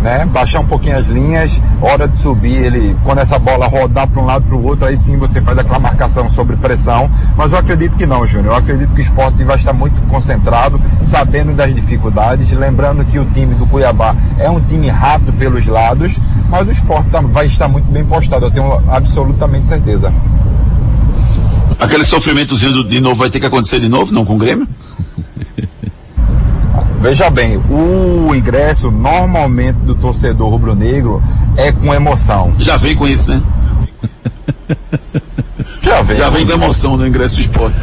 [0.03, 0.25] né?
[0.25, 4.25] Baixar um pouquinho as linhas, hora de subir, ele, quando essa bola rodar para um
[4.25, 7.09] lado para o outro, aí sim você faz aquela marcação sobre pressão.
[7.37, 8.53] Mas eu acredito que não, Júnior.
[8.53, 13.25] Eu acredito que o esporte vai estar muito concentrado, sabendo das dificuldades, lembrando que o
[13.25, 16.13] time do Cuiabá é um time rápido pelos lados,
[16.49, 20.13] mas o esporte tá, vai estar muito bem postado, eu tenho absolutamente certeza.
[21.79, 24.67] Aquele sofrimentozinho de novo vai ter que acontecer de novo, não com o Grêmio?
[27.03, 31.21] Veja bem, o ingresso normalmente do torcedor rubro-negro
[31.57, 32.53] é com emoção.
[32.57, 33.43] Já vem com isso, né?
[35.83, 36.15] Já vem.
[36.15, 37.75] Já vem com emoção no ingresso esporte.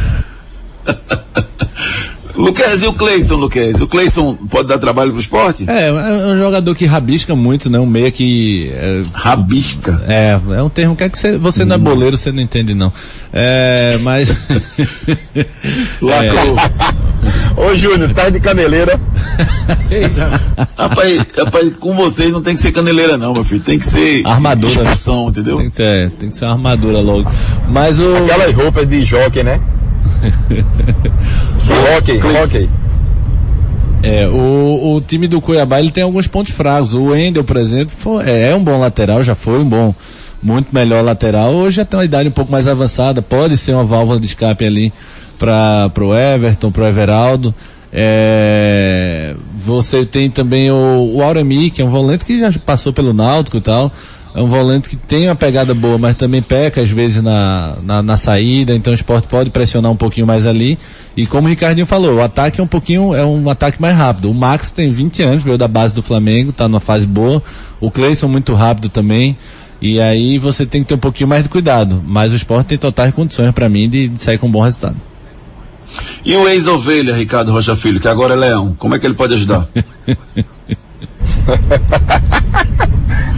[2.35, 3.79] Luquez, e o Cleison, Luquez?
[3.79, 5.65] O Cleison pode dar trabalho pro esporte?
[5.69, 5.91] É, é
[6.25, 7.77] um jogador que rabisca muito, né?
[7.77, 8.71] Um meia que...
[8.73, 10.01] É, rabisca?
[10.07, 11.67] É, é um termo que, é que você, você hum.
[11.67, 11.83] não é hum.
[11.83, 12.91] boleiro, você não entende não.
[13.31, 14.29] É, mas...
[16.01, 16.55] Lacrou.
[16.57, 17.10] É.
[17.57, 18.99] Ô Júnior, tá de caneleira.
[20.77, 23.61] rapaz, rapaz, com vocês não tem que ser caneleira não, meu filho.
[23.61, 24.25] Tem que ser...
[24.25, 24.71] Armadura.
[24.71, 25.57] Expulsão, entendeu?
[25.57, 27.29] Tem que ser, tem que ser uma armadura logo.
[27.69, 28.15] Mas o...
[28.17, 29.59] Aquelas roupas de jockey, né?
[31.97, 32.69] ok, ok.
[34.03, 36.93] É, o, o time do Cuiabá ele tem alguns pontos fracos.
[36.93, 39.93] O Wendel, por exemplo, foi, é, é um bom lateral, já foi um bom,
[40.41, 41.51] muito melhor lateral.
[41.53, 44.65] Hoje já tem uma idade um pouco mais avançada, pode ser uma válvula de escape
[44.65, 44.91] ali
[45.41, 47.53] para o Everton, para o Everaldo.
[47.91, 53.11] É, você tem também o, o Auremi, que é um volante que já passou pelo
[53.11, 53.91] Náutico e tal
[54.33, 58.01] é um volante que tem uma pegada boa, mas também peca às vezes na, na,
[58.01, 60.79] na, saída, então o esporte pode pressionar um pouquinho mais ali.
[61.17, 64.31] E como o Ricardinho falou, o ataque é um pouquinho, é um ataque mais rápido.
[64.31, 67.43] O Max tem 20 anos, veio da base do Flamengo, tá numa fase boa.
[67.81, 69.37] O Cleison muito rápido também.
[69.81, 72.01] E aí você tem que ter um pouquinho mais de cuidado.
[72.05, 74.95] Mas o esporte tem totais condições para mim de, de sair com um bom resultado.
[76.23, 79.33] E o ex-ovelha, Ricardo Rocha Filho, que agora é leão, como é que ele pode
[79.33, 79.67] ajudar?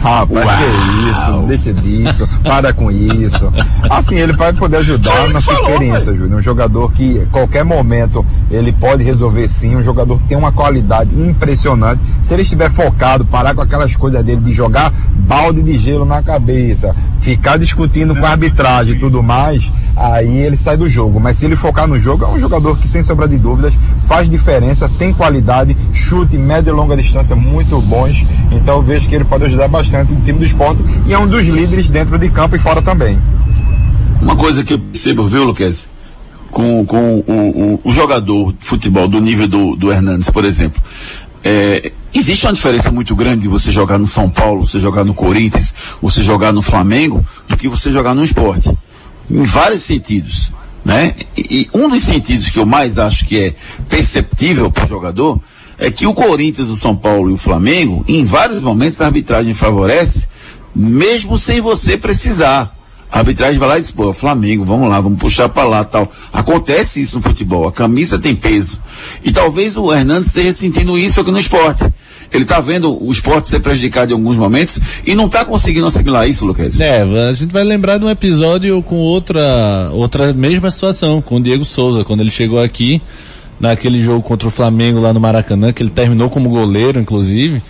[0.04, 0.58] Rapaz, Uau.
[0.58, 3.50] que isso, deixa disso, para com isso.
[3.88, 6.40] Assim, ele vai poder ajudar na sua experiência, Júnior.
[6.40, 11.10] Um jogador que, qualquer momento, ele pode resolver sim, um jogador que tem uma qualidade
[11.18, 12.02] impressionante.
[12.20, 16.22] Se ele estiver focado, parar com aquelas coisas dele de jogar balde de gelo na
[16.22, 21.18] cabeça, ficar discutindo com a arbitragem e tudo mais, aí ele sai do jogo.
[21.18, 23.72] Mas se ele focar no jogo, é um jogador que, sem sombra de dúvidas,
[24.02, 28.26] faz diferença, tem qualidade, chute, média e longa distância muito bons.
[28.50, 31.26] Então eu vejo que ele pode ajudar bastante o time do esporte e é um
[31.26, 33.18] dos líderes dentro de campo e fora também.
[34.20, 35.86] Uma coisa que eu percebo, viu, Luquez?
[36.50, 40.80] Com, com o, o, o, jogador de futebol do nível do, do Hernandes, por exemplo.
[41.42, 45.14] É, existe uma diferença muito grande de você jogar no São Paulo, você jogar no
[45.14, 48.70] Corinthians, você jogar no Flamengo, do que você jogar no esporte.
[49.30, 50.50] Em vários sentidos.
[50.84, 51.14] Né?
[51.36, 53.54] E, e um dos sentidos que eu mais acho que é
[53.88, 55.40] perceptível para o jogador
[55.78, 59.54] é que o Corinthians, o São Paulo e o Flamengo, em vários momentos a arbitragem
[59.54, 60.28] favorece,
[60.74, 62.74] mesmo sem você precisar.
[63.10, 66.10] A arbitragem vai lá e diz, pô, Flamengo, vamos lá, vamos puxar para lá tal.
[66.32, 68.76] Acontece isso no futebol, a camisa tem peso.
[69.22, 71.84] E talvez o Hernandes esteja sentindo isso aqui no esporte.
[72.32, 76.28] Ele está vendo o esporte ser prejudicado em alguns momentos e não está conseguindo assimilar
[76.28, 76.80] isso, Lucas.
[76.80, 81.40] É, a gente vai lembrar de um episódio com outra, outra mesma situação, com o
[81.40, 83.00] Diego Souza, quando ele chegou aqui,
[83.68, 87.62] naquele jogo contra o Flamengo lá no Maracanã, que ele terminou como goleiro, inclusive.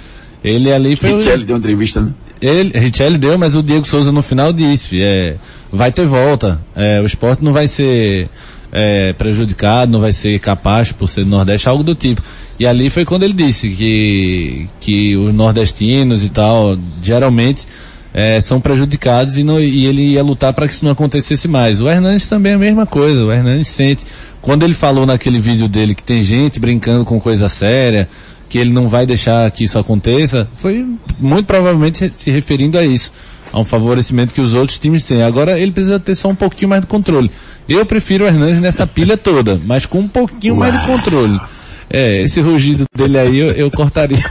[0.42, 1.16] Ele ali foi.
[1.16, 2.12] Richelli deu entrevista, né?
[2.40, 5.36] Ele, Richelli deu, mas o Diego Souza no final disse, é,
[5.72, 6.60] vai ter volta.
[6.76, 8.28] É, o esporte não vai ser
[8.70, 12.20] é, prejudicado, não vai ser capaz por ser Nordeste, algo do tipo.
[12.58, 17.66] E ali foi quando ele disse que, que os nordestinos e tal, geralmente,
[18.12, 21.80] é, são prejudicados e, não, e ele ia lutar para que isso não acontecesse mais.
[21.80, 24.04] O Hernandes também é a mesma coisa, o Hernandes sente.
[24.44, 28.06] Quando ele falou naquele vídeo dele que tem gente brincando com coisa séria,
[28.46, 30.86] que ele não vai deixar que isso aconteça, foi
[31.18, 33.10] muito provavelmente se referindo a isso,
[33.50, 35.22] a um favorecimento que os outros times têm.
[35.22, 37.30] Agora ele precisa ter só um pouquinho mais de controle.
[37.66, 41.40] Eu prefiro o Hernandes nessa pilha toda, mas com um pouquinho mais de controle.
[41.88, 44.18] É, esse rugido dele aí eu, eu cortaria.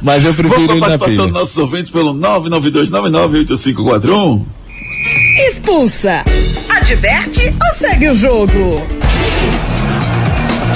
[0.00, 0.98] mas eu prefiro Vamos ele na pilha.
[1.00, 4.63] passando nossos ouvintes pelo 992998541.
[5.08, 6.24] Expulsa.
[6.68, 8.82] Adverte ou segue o jogo?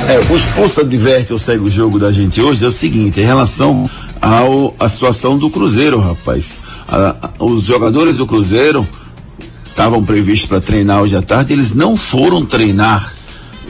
[0.08, 3.24] É, o expulsa adverte ou segue o jogo da gente hoje é o seguinte, em
[3.24, 3.88] relação
[4.20, 6.60] ao, à situação do Cruzeiro, rapaz.
[6.86, 8.86] A- a- os jogadores do Cruzeiro
[9.66, 13.12] estavam previstos para treinar hoje à tarde, eles não foram treinar.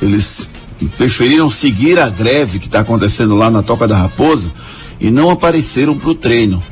[0.02, 0.46] Eles
[0.96, 4.50] preferiram seguir a greve que está acontecendo lá na Toca da Raposa
[5.00, 6.62] e não apareceram para o treino.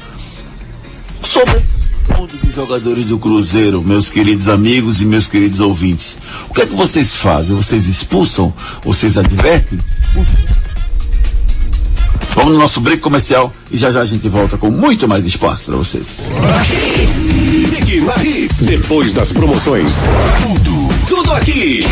[1.22, 1.60] Sobre
[2.06, 6.16] ponto de jogadores do Cruzeiro, meus queridos amigos e meus queridos ouvintes,
[6.48, 7.56] o que é que vocês fazem?
[7.56, 8.52] Vocês expulsam?
[8.82, 9.78] Vocês advertem?
[12.34, 15.66] Vamos no nosso break comercial e já já a gente volta com muito mais espaço
[15.66, 16.30] para vocês.
[18.62, 19.92] Depois das promoções.
[20.42, 21.86] Tudo, tudo aqui.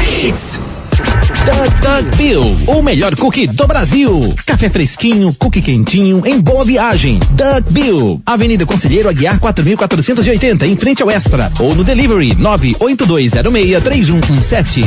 [1.45, 4.35] Doug Bill, o melhor cookie do Brasil.
[4.47, 7.19] Café fresquinho, cookie quentinho, em boa viagem.
[7.33, 11.53] Doug Bill, Avenida Conselheiro Aguiar 4480, em frente ao Extra.
[11.61, 14.87] Ou no delivery 982063117.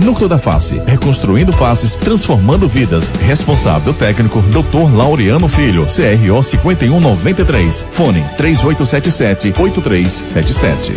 [0.00, 3.12] Núcleo da Face, reconstruindo faces, transformando vidas.
[3.26, 4.94] Responsável técnico, Dr.
[4.94, 7.86] Laureano Filho, CRO 5193.
[7.92, 10.92] Fone 3877-8377.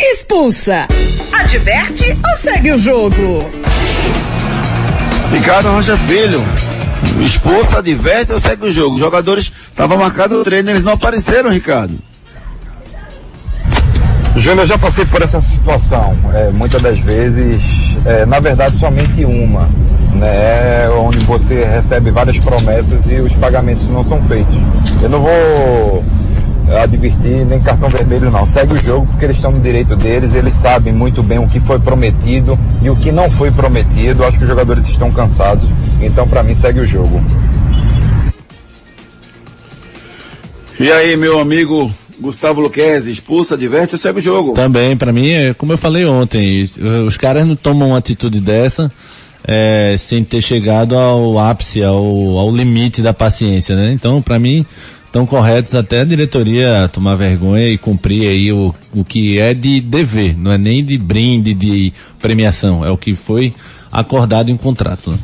[0.00, 0.86] Expulsa.
[1.32, 3.50] Adverte ou segue o jogo?
[5.32, 6.42] Ricardo Rocha Filho,
[7.20, 8.94] expulsa, adverte ou segue o jogo?
[8.94, 11.98] Os jogadores estavam marcados o treino, eles não apareceram, Ricardo.
[14.36, 17.60] Júnior, eu já passei por essa situação, é, muitas das vezes,
[18.04, 19.68] é, na verdade somente uma,
[20.14, 24.56] né, onde você recebe várias promessas e os pagamentos não são feitos.
[25.02, 26.02] Eu não vou é,
[26.76, 30.54] advertir nem cartão vermelho não, segue o jogo porque eles estão no direito deles, eles
[30.54, 34.44] sabem muito bem o que foi prometido e o que não foi prometido, acho que
[34.44, 35.68] os jogadores estão cansados,
[36.00, 37.22] então para mim segue o jogo.
[40.80, 44.52] E aí, meu amigo Gustavo Luquezzi, expulsa, adverte ou segue o jogo?
[44.52, 46.62] Também, pra mim, é como eu falei ontem,
[47.06, 48.90] os- caras não tomam uma atitude dessa
[49.46, 53.92] é, sem ter chegado ao ápice, ao, ao limite da paciência, né?
[53.92, 54.64] Então, pra mim,
[55.08, 59.80] estão corretos até a diretoria tomar vergonha e cumprir aí o, o que é de
[59.80, 63.54] dever, não é nem de brinde, de premiação, é o que foi
[63.90, 65.10] acordado em contrato.
[65.10, 65.18] Né?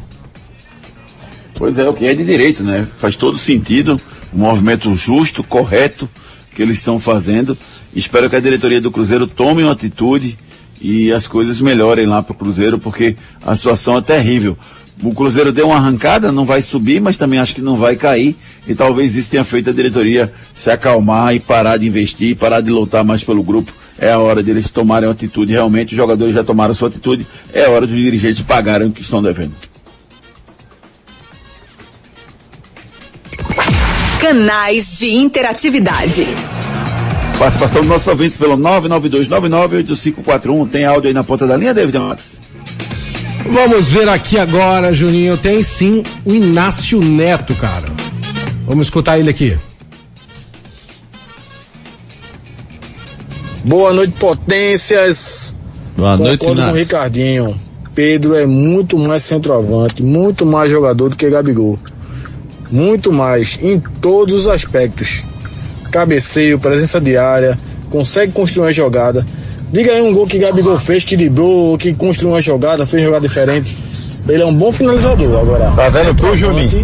[1.56, 2.88] Pois é, o que é de direito, né?
[2.96, 4.00] Faz todo sentido,
[4.32, 6.08] um movimento justo, correto
[6.54, 7.56] que eles estão fazendo.
[7.94, 10.38] Espero que a diretoria do Cruzeiro tome uma atitude
[10.80, 14.56] e as coisas melhorem lá para o Cruzeiro, porque a situação é terrível.
[15.02, 18.36] O Cruzeiro deu uma arrancada, não vai subir, mas também acho que não vai cair.
[18.66, 22.70] E talvez isso tenha feito a diretoria se acalmar e parar de investir, parar de
[22.70, 23.72] lutar mais pelo grupo.
[23.98, 25.52] É a hora deles tomarem uma atitude.
[25.52, 27.26] Realmente, os jogadores já tomaram sua atitude.
[27.52, 29.52] É a hora dos dirigentes pagarem o que estão devendo.
[34.20, 36.26] Canais de interatividade.
[37.38, 40.68] Participação dos nossos ouvintes pelo 992998541.
[40.70, 42.40] Tem áudio aí na ponta da linha, David Max?
[43.50, 45.36] Vamos ver aqui agora, Juninho.
[45.36, 47.88] Tem sim o Inácio Neto, cara.
[48.66, 49.58] Vamos escutar ele aqui.
[53.64, 55.54] Boa noite, potências.
[55.96, 56.78] Boa noite, Concordo com o Inácio.
[56.78, 57.60] Ricardinho.
[57.94, 61.78] Pedro é muito mais centroavante, muito mais jogador do que Gabigol.
[62.70, 65.22] Muito mais, em todos os aspectos.
[65.92, 67.56] Cabeceio, presença de área,
[67.88, 69.24] consegue construir uma jogada.
[69.74, 73.26] Diga aí um gol que Gabigol fez, que driblou, que construiu uma jogada, fez jogada
[73.26, 73.76] diferente.
[74.28, 75.36] Ele é um bom finalizador.
[75.36, 76.76] Agora, Tá vendo tu, centroavante,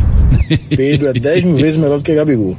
[0.76, 2.56] Pedro é 10 mil vezes melhor do que Gabigol.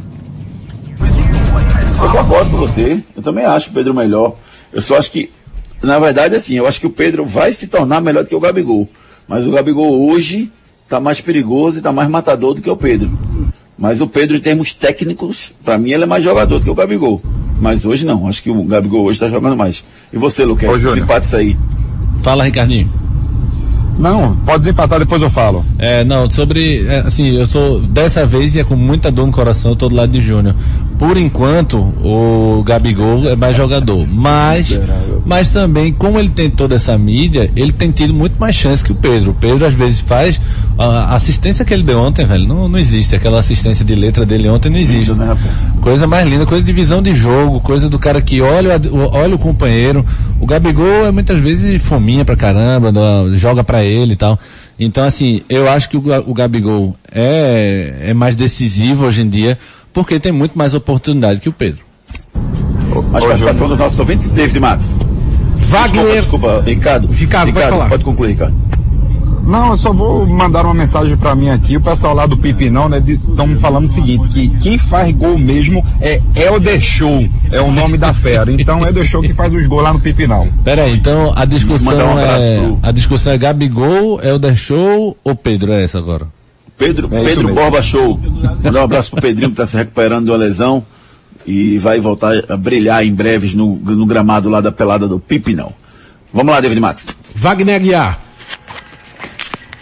[2.01, 2.97] Eu concordo com você.
[3.13, 4.37] Eu também acho o Pedro melhor.
[4.71, 5.29] Eu só acho que,
[5.83, 8.39] na verdade, assim, eu acho que o Pedro vai se tornar melhor do que o
[8.39, 8.87] Gabigol.
[9.27, 10.49] Mas o Gabigol hoje
[10.85, 13.11] está mais perigoso e está mais matador do que o Pedro.
[13.77, 16.75] Mas o Pedro, em termos técnicos, para mim ele é mais jogador do que o
[16.75, 17.21] Gabigol.
[17.61, 18.27] Mas hoje não.
[18.27, 19.85] Acho que o Gabigol hoje está jogando mais.
[20.11, 20.95] E você, Ô, Luquez, Júnior.
[20.95, 21.55] desempate isso aí.
[22.23, 22.91] Fala, Ricardinho.
[23.97, 25.63] Não, pode desempatar, depois eu falo.
[25.77, 29.31] É, não, sobre, é, assim, eu sou, dessa vez, e é com muita dor no
[29.31, 30.55] coração, eu tô do lado de Júnior.
[30.97, 34.07] Por enquanto, o Gabigol é mais jogador.
[34.07, 34.79] Mas,
[35.25, 38.91] mas também, como ele tem toda essa mídia, ele tem tido muito mais chance que
[38.91, 39.31] o Pedro.
[39.31, 40.39] O Pedro, às vezes, faz,
[40.77, 43.15] a assistência que ele deu ontem, velho, não, não existe.
[43.15, 45.13] Aquela assistência de letra dele ontem não existe.
[45.81, 48.79] Coisa mais linda, coisa de visão de jogo, coisa do cara que olha,
[49.11, 50.05] olha o companheiro.
[50.39, 52.91] O Gabigol é muitas vezes fominha pra caramba,
[53.33, 54.39] joga pra ele e tal.
[54.79, 59.57] Então, assim, eu acho que o, o Gabigol é, é mais decisivo hoje em dia,
[59.93, 61.83] porque tem muito mais oportunidade que o Pedro.
[63.11, 64.97] Mais participação dos nossos ouvintes, David Max.
[65.69, 66.05] Wagner.
[66.05, 67.07] Desculpa, desculpa, Ricardo.
[67.07, 67.89] Ricardo, pode falar.
[67.89, 68.70] Pode concluir, Ricardo.
[69.51, 71.75] Não, eu só vou mandar uma mensagem pra mim aqui.
[71.75, 75.85] O pessoal lá do Pipinão, né, estão falando o seguinte, que quem faz gol mesmo
[75.99, 78.51] é Elder Show, é o nome da fera.
[78.51, 80.47] Então é Elder Show que faz os gols lá no Pipinão.
[80.63, 84.55] Pera aí, então a discussão Mandar um abraço é, pro- a discussão é Gabigol, Elder
[84.55, 85.73] Show ou Pedro?
[85.73, 86.27] É essa agora?
[86.77, 87.53] Pedro, É Pedro.
[87.53, 88.17] Borba Show.
[88.63, 90.83] Mandar um abraço pro Pedrinho que está se recuperando de uma lesão
[91.45, 95.73] e vai voltar a brilhar em breves no, no gramado lá da pelada do Pipinão.
[96.33, 97.07] Vamos lá, David Max.
[97.35, 98.19] Wagner Aguiar.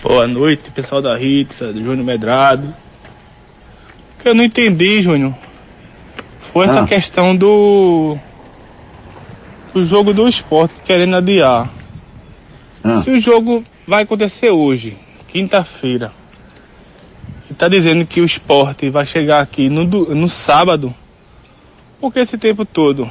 [0.02, 2.68] Boa noite, pessoal da Ritza, do Júnior Medrado.
[4.18, 5.34] O que eu não entendi, Júnior,
[6.54, 6.88] foi essa Ah.
[6.88, 8.18] questão do
[9.74, 11.70] do jogo do esporte querendo adiar.
[12.84, 13.02] Ah.
[13.04, 14.98] Se o jogo vai acontecer hoje,
[15.28, 16.12] quinta-feira,
[17.50, 20.94] e tá dizendo que o esporte vai chegar aqui no, no sábado,
[22.00, 23.04] por que esse tempo todo?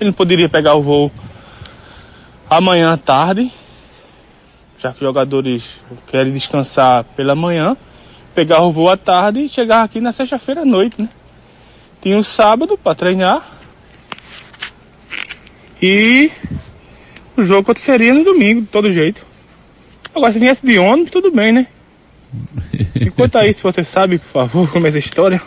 [0.00, 1.10] Ele não poderia pegar o voo
[2.50, 3.50] amanhã à tarde,
[4.82, 5.70] já que os jogadores
[6.08, 7.76] querem descansar pela manhã,
[8.34, 11.08] pegar o voo à tarde e chegar aqui na sexta-feira à noite, né?
[12.00, 13.48] Tinha o sábado para treinar
[15.80, 16.32] e
[17.36, 19.24] o jogo aconteceria no domingo, de todo jeito.
[20.12, 21.68] Agora, se viesse de ônibus, tudo bem, né?
[23.00, 25.40] Enquanto a isso, você sabe, por favor, como é essa história?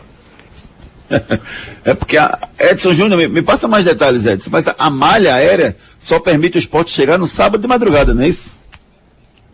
[1.84, 5.36] É porque a Edson Júnior, me, me passa mais detalhes, Edson, mas a, a malha
[5.36, 8.52] aérea só permite o esporte chegar no sábado de madrugada, não é isso?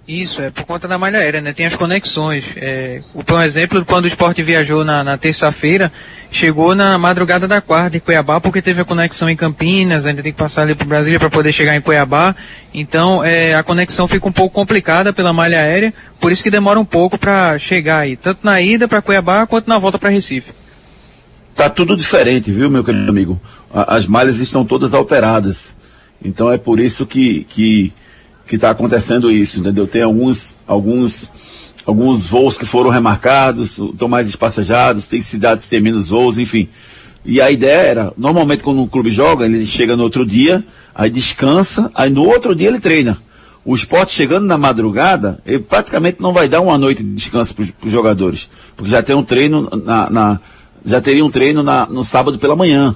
[0.08, 1.54] Isso, é por conta da malha aérea, né?
[1.54, 2.44] Tem as conexões.
[2.58, 5.92] É, por exemplo, quando o esporte viajou na, na terça-feira,
[6.32, 10.32] chegou na madrugada da quarta em Cuiabá, porque teve a conexão em Campinas, ainda tem
[10.34, 12.36] que passar ali para Brasília para poder chegar em Cuiabá.
[12.74, 16.80] Então, é, a conexão fica um pouco complicada pela malha aérea, por isso que demora
[16.80, 20.52] um pouco para chegar aí, tanto na ida para Cuiabá quanto na volta para Recife.
[21.56, 23.40] Tá tudo diferente, viu, meu querido amigo?
[23.72, 25.76] A- as malhas estão todas alteradas.
[26.24, 27.94] Então é por isso que, que,
[28.52, 29.88] que tá acontecendo isso, entendeu?
[29.88, 31.32] Tem alguns, alguns,
[31.86, 36.68] alguns voos que foram remarcados, estão mais espaçajados, tem cidades que têm menos voos, enfim.
[37.24, 41.10] E a ideia era, normalmente quando um clube joga, ele chega no outro dia, aí
[41.10, 43.18] descansa, aí no outro dia ele treina.
[43.64, 47.64] O esporte chegando na madrugada, ele praticamente não vai dar uma noite de descanso para
[47.86, 48.50] os jogadores.
[48.76, 50.40] Porque já tem um treino na, na-
[50.84, 52.96] já teria um treino na- no sábado pela manhã.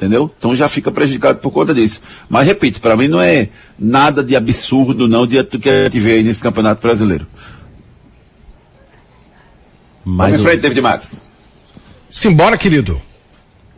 [0.00, 0.30] Entendeu?
[0.38, 2.00] Então já fica prejudicado por conta disso.
[2.26, 6.00] Mas repito, para mim não é nada de absurdo não diante do que a gente
[6.00, 7.26] vê aí nesse campeonato brasileiro.
[10.02, 11.28] Mais Vamos em frente, David Max.
[12.08, 12.98] Simbora, querido.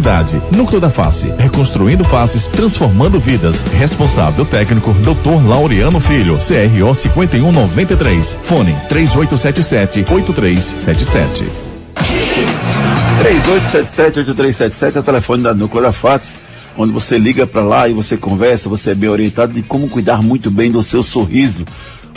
[0.00, 0.42] Qualidade.
[0.50, 3.62] Núcleo da Face, reconstruindo faces, transformando vidas.
[3.78, 5.46] Responsável técnico, Dr.
[5.46, 8.38] Laureano Filho, CRO 5193.
[8.42, 11.44] Fone 3877-8377.
[13.22, 16.38] 3877-8377 é o telefone da Núcleo da Face,
[16.76, 20.22] onde você liga para lá e você conversa, você é bem orientado de como cuidar
[20.22, 21.66] muito bem do seu sorriso.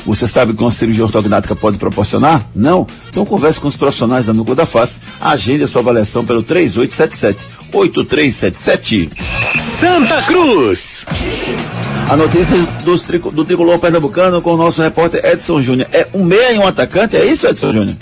[0.05, 2.45] Você sabe o que uma cirurgia ortognática pode proporcionar?
[2.55, 2.85] Não?
[3.09, 4.99] Então converse com os profissionais da Núcleo da Face.
[5.19, 9.09] Agende a sua avaliação pelo 3877-8377.
[9.79, 11.05] Santa Cruz.
[12.09, 15.87] A notícia dos trico- do tricolor pernambucano com o nosso repórter Edson Júnior.
[15.91, 17.95] É um meia e um atacante, é isso, Edson Júnior?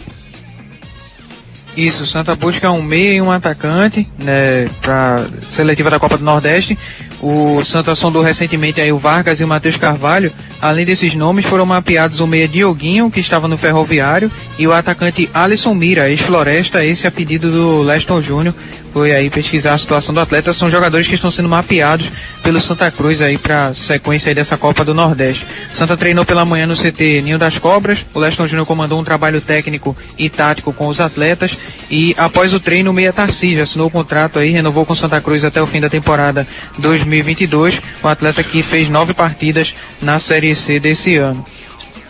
[1.75, 6.77] Isso, Santa busca um meia e um atacante, né, para seletiva da Copa do Nordeste.
[7.21, 10.31] O Santa sondou recentemente aí o Vargas e o Matheus Carvalho.
[10.61, 15.29] Além desses nomes, foram mapeados o meia Dioguinho, que estava no Ferroviário, e o atacante
[15.33, 18.53] Alisson Mira, ex-Floresta, esse a pedido do Leston Júnior.
[18.93, 20.51] Foi aí pesquisar a situação do atleta.
[20.51, 22.09] São jogadores que estão sendo mapeados
[22.43, 25.45] pelo Santa Cruz aí para sequência aí dessa Copa do Nordeste.
[25.71, 27.99] Santa treinou pela manhã no CT Ninho das Cobras.
[28.13, 31.55] O Leston Júnior comandou um trabalho técnico e tático com os atletas.
[31.89, 35.45] E após o treino, o Meia Tarcísio assinou o contrato aí, renovou com Santa Cruz
[35.45, 36.45] até o fim da temporada
[36.77, 37.79] 2022.
[38.03, 41.45] O atleta que fez nove partidas na Série C desse ano.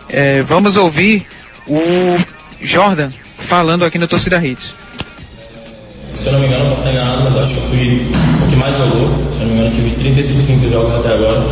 [0.08, 1.26] É, vamos ouvir
[1.66, 2.18] o
[2.60, 4.81] Jordan falando aqui no Torcida Hits.
[6.14, 8.12] Se eu não me engano, posso estar enganado, mas acho que eu fui
[8.44, 9.08] o que mais jogou.
[9.30, 11.42] Se eu não me engano, tive 35 jogos até agora.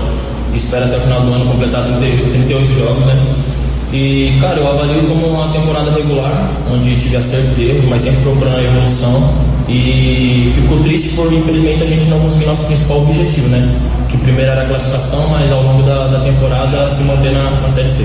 [0.55, 3.17] Espero até o final do ano completar 30 jo- 38 jogos, né?
[3.93, 8.21] E, cara, eu avalio como uma temporada regular, onde tive acertos e erros, mas sempre
[8.23, 9.31] procurando a evolução.
[9.69, 13.69] E fico triste por, infelizmente, a gente não conseguir nosso principal objetivo, né?
[14.09, 17.69] Que primeiro era a classificação, mas ao longo da, da temporada se manter na, na
[17.69, 18.05] Série C.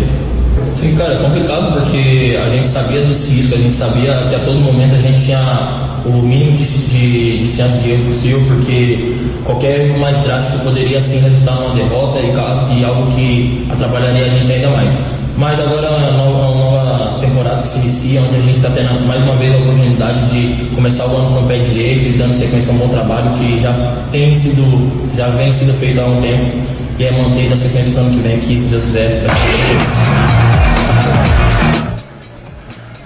[0.73, 4.39] Sim, cara, é complicado porque a gente sabia dos riscos, a gente sabia que a
[4.39, 9.15] todo momento a gente tinha o mínimo de, de, de chance de erro possível, porque
[9.43, 14.29] qualquer erro mais drástico poderia sim resultar numa derrota e, e algo que atrapalharia a
[14.29, 14.97] gente ainda mais.
[15.37, 19.21] Mas agora é uma nova, temporada que se inicia, onde a gente está tendo mais
[19.23, 22.71] uma vez a oportunidade de começar o ano com o pé direito e dando sequência
[22.71, 23.73] a um bom trabalho que já
[24.11, 24.61] tem sido,
[25.15, 26.57] já vem sendo feito há um tempo
[26.97, 29.25] e é manter a sequência para o ano que vem, que se Deus quiser,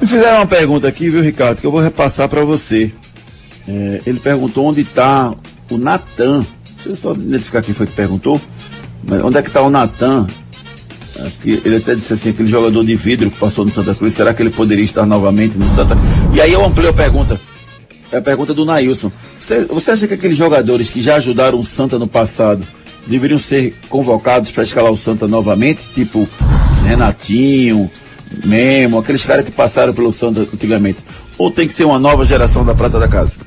[0.01, 2.91] Me fizeram uma pergunta aqui, viu, Ricardo, que eu vou repassar para você.
[3.67, 5.35] É, ele perguntou onde está
[5.69, 6.45] o Natan.
[6.75, 8.39] Deixa eu só identificar quem foi que perguntou.
[9.07, 10.27] Mas onde é que está o Natan?
[11.25, 14.33] Aqui, ele até disse assim, aquele jogador de vidro que passou no Santa Cruz, será
[14.33, 15.97] que ele poderia estar novamente no Santa
[16.33, 17.39] E aí eu amplio a pergunta.
[18.11, 19.11] É a pergunta do Nailson.
[19.37, 22.65] Você, você acha que aqueles jogadores que já ajudaram o Santa no passado
[23.05, 25.83] deveriam ser convocados para escalar o Santa novamente?
[25.93, 26.27] Tipo
[26.89, 27.89] Renatinho,
[28.43, 31.05] Memo, aqueles caras que passaram pelo Santa antigamente.
[31.37, 33.37] Ou tem que ser uma nova geração da Prata da Casa?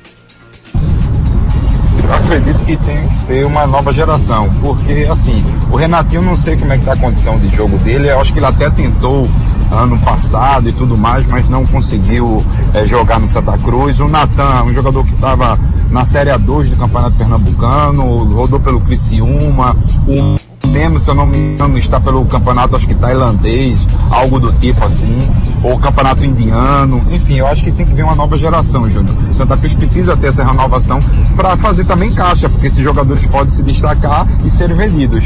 [2.01, 6.55] Eu acredito que tem que ser uma nova geração, porque assim, o Renatinho não sei
[6.55, 9.27] como é que tá a condição de jogo dele, eu acho que ele até tentou
[9.71, 13.99] ano passado e tudo mais, mas não conseguiu eh, jogar no Santa Cruz.
[13.99, 19.75] O Natan, um jogador que estava na Série A2 do Campeonato Pernambucano, rodou pelo Criciúma,
[20.07, 20.37] o
[20.67, 24.83] mesmo, se eu não me engano, está pelo campeonato, acho que tailandês, algo do tipo
[24.83, 25.29] assim,
[25.63, 29.15] ou campeonato indiano, enfim, eu acho que tem que vir uma nova geração, Júnior.
[29.31, 30.99] Santa Cruz precisa ter essa renovação
[31.35, 35.25] para fazer também caixa, porque esses jogadores podem se destacar e serem vendidos.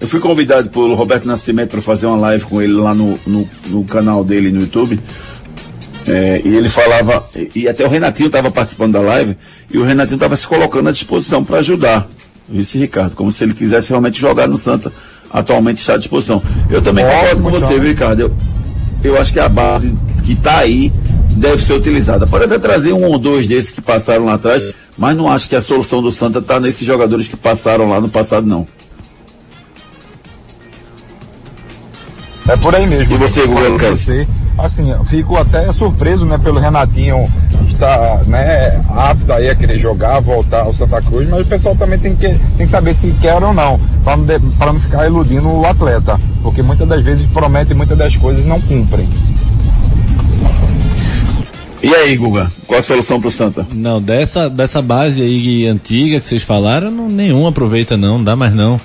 [0.00, 3.48] Eu fui convidado pelo Roberto Nascimento para fazer uma live com ele lá no, no,
[3.66, 4.98] no canal dele no YouTube.
[6.06, 9.36] É, e ele falava, e até o Renatinho estava participando da live,
[9.70, 12.08] e o Renatinho estava se colocando à disposição para ajudar
[12.48, 14.92] o vice-Ricardo, como se ele quisesse realmente jogar no Santa,
[15.30, 16.42] atualmente está à disposição.
[16.70, 18.20] Eu também Ótimo, concordo com você, viu, Ricardo?
[18.20, 18.36] Eu,
[19.04, 19.94] eu acho que a base
[20.24, 20.92] que está aí
[21.36, 22.26] deve ser utilizada.
[22.26, 25.56] Pode até trazer um ou dois desses que passaram lá atrás, mas não acho que
[25.56, 28.66] a solução do Santa está nesses jogadores que passaram lá no passado, não.
[32.48, 33.14] É por aí mesmo.
[33.14, 34.26] E você, Guga você.
[34.58, 37.30] Assim, eu fico até surpreso, né, pelo Renatinho
[37.68, 41.96] estar, né, apto aí a querer jogar, voltar ao Santa Cruz, mas o pessoal também
[41.98, 45.48] tem que, tem que saber se quer ou não, para não, de- não ficar iludindo
[45.48, 49.08] o atleta, porque muitas das vezes prometem muitas das coisas e não cumprem.
[51.80, 53.64] E aí, Guga, qual a solução pro Santa?
[53.72, 58.34] Não, dessa, dessa base aí antiga que vocês falaram, não, nenhum aproveita não, não dá
[58.34, 58.80] mais não.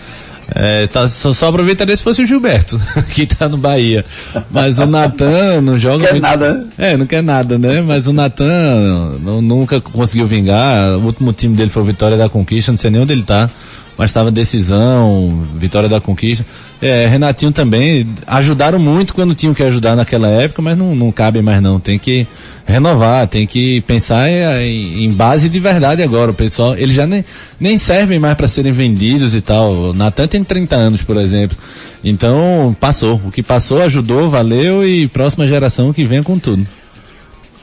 [0.54, 2.80] É, tá, só, só aproveitaria se fosse o Gilberto,
[3.14, 4.04] que tá no Bahia.
[4.52, 6.06] Mas o Natan não joga.
[6.06, 6.66] Quer muito- nada, né?
[6.78, 7.82] É, não quer nada, né?
[7.82, 10.98] Mas o Natan não- nunca conseguiu vingar.
[10.98, 13.50] O último time dele foi o Vitória da Conquista, não sei nem onde ele tá.
[13.98, 16.46] Mas estava decisão, Vitória da Conquista.
[16.82, 18.08] É, Renatinho também.
[18.26, 21.80] Ajudaram muito quando tinham que ajudar naquela época, mas não, não cabe mais não.
[21.80, 22.28] Tem que
[22.66, 26.32] renovar, tem que pensar em, em base de verdade agora.
[26.32, 27.24] O pessoal, eles já nem,
[27.60, 29.94] nem servem mais para serem vendidos e tal.
[29.94, 31.58] Natan tem 30 anos, por exemplo.
[32.04, 33.22] Então, passou.
[33.26, 36.66] O que passou ajudou, valeu e próxima geração que venha com tudo.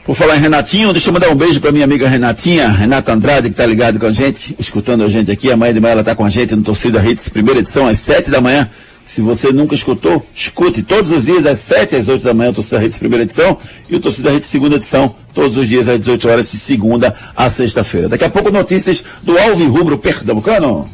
[0.03, 3.49] Por falar em Renatinho, deixa eu mandar um beijo pra minha amiga Renatinha, Renata Andrade,
[3.49, 5.51] que tá ligado com a gente, escutando a gente aqui.
[5.51, 8.31] Amanhã de manhã ela tá com a gente no Torcida Hits, primeira edição, às sete
[8.31, 8.67] da manhã.
[9.05, 12.53] Se você nunca escutou, escute todos os dias, às sete às oito da manhã, o
[12.53, 13.57] Torcida Hits, primeira edição,
[13.89, 17.47] e o Torcida Hits, segunda edição, todos os dias às 18 horas, de segunda a
[17.47, 18.09] sexta-feira.
[18.09, 20.89] Daqui a pouco, notícias do Alvi Rubro Pernambucano.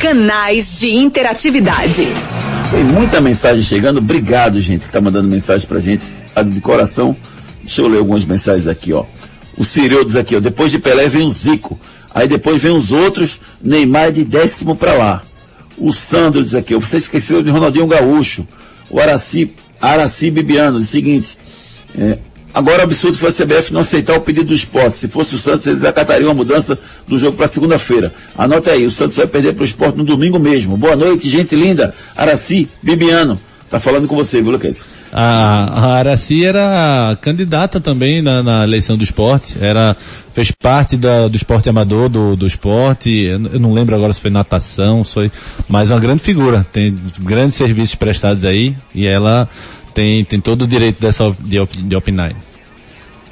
[0.00, 2.08] Canais de interatividade.
[2.70, 3.98] Tem muita mensagem chegando.
[3.98, 6.02] Obrigado, gente, que tá mandando mensagem pra gente.
[6.46, 7.16] De coração.
[7.66, 9.04] Deixa eu ler algumas mensagens aqui, ó.
[9.58, 10.40] O Cireu diz aqui, ó.
[10.40, 11.78] Depois de Pelé vem o Zico.
[12.14, 13.40] Aí depois vem os outros.
[13.60, 15.22] Neymar de décimo pra lá.
[15.76, 16.78] O Sandro diz aqui, ó.
[16.78, 18.46] Você esqueceu de Ronaldinho Gaúcho.
[18.88, 21.36] O Araci, Araci Bibiano diz o seguinte.
[21.98, 22.18] é,
[22.54, 24.94] agora o absurdo foi a CBF não aceitar o pedido do esporte.
[24.94, 28.14] Se fosse o Santos, eles acatariam a mudança do jogo para segunda-feira.
[28.38, 30.76] Anota aí, o Santos vai perder para o esporte no domingo mesmo.
[30.76, 31.92] Boa noite, gente linda.
[32.14, 33.40] Araci Bibiano.
[33.68, 34.84] Tá falando com você, viu, Lucas?
[35.12, 39.96] A, a Araci era candidata também na, na eleição do esporte, era,
[40.32, 44.30] fez parte da- do esporte amador, do, do esporte, eu, não lembro agora se foi
[44.30, 45.32] natação, foi,
[45.68, 49.48] mas uma grande figura, tem grandes serviços prestados aí, e ela
[49.92, 52.32] tem, tem todo o direito dessa, de, op- de opinar.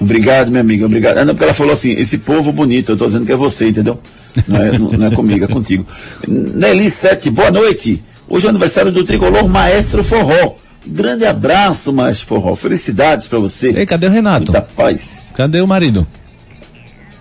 [0.01, 1.18] Obrigado, minha amiga, obrigado.
[1.18, 3.68] Ah, não, porque ela falou assim, esse povo bonito, eu tô dizendo que é você,
[3.68, 4.01] entendeu?
[4.49, 5.87] Não é, não, não é comigo, é contigo.
[6.26, 8.03] Nelly Sete, boa noite.
[8.28, 10.54] Hoje é aniversário do tricolor Maestro Forró.
[10.86, 12.54] Grande abraço, Maestro Forró.
[12.56, 13.70] Felicidades pra você.
[13.70, 14.52] Ei, cadê o Renato?
[14.52, 15.32] Muita paz.
[15.36, 16.06] Cadê o marido?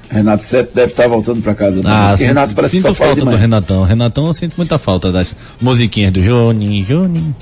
[0.09, 1.81] Renato Sete deve estar voltando pra casa.
[1.81, 3.35] também, Ah, sinto, Renato parece que sinto só falta do.
[3.35, 3.83] Renatão.
[3.83, 7.33] Renatão eu sinto muita falta das musiquinhas do Johnny, Johnny.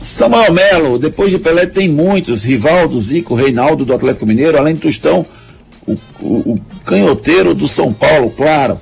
[0.00, 4.80] Samuel Melo, depois de Pelé tem muitos, Rivaldo, Zico, Reinaldo do Atlético Mineiro, além do
[4.80, 5.24] Tostão,
[5.86, 8.80] o, o- o canhoteiro do São Paulo, claro.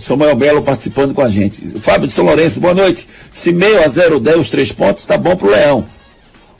[0.00, 1.78] Samuel Melo participando com a gente.
[1.80, 3.06] Fábio de São Lourenço, boa noite.
[3.30, 5.84] Se meio a zero der os três pontos, tá bom pro Leão.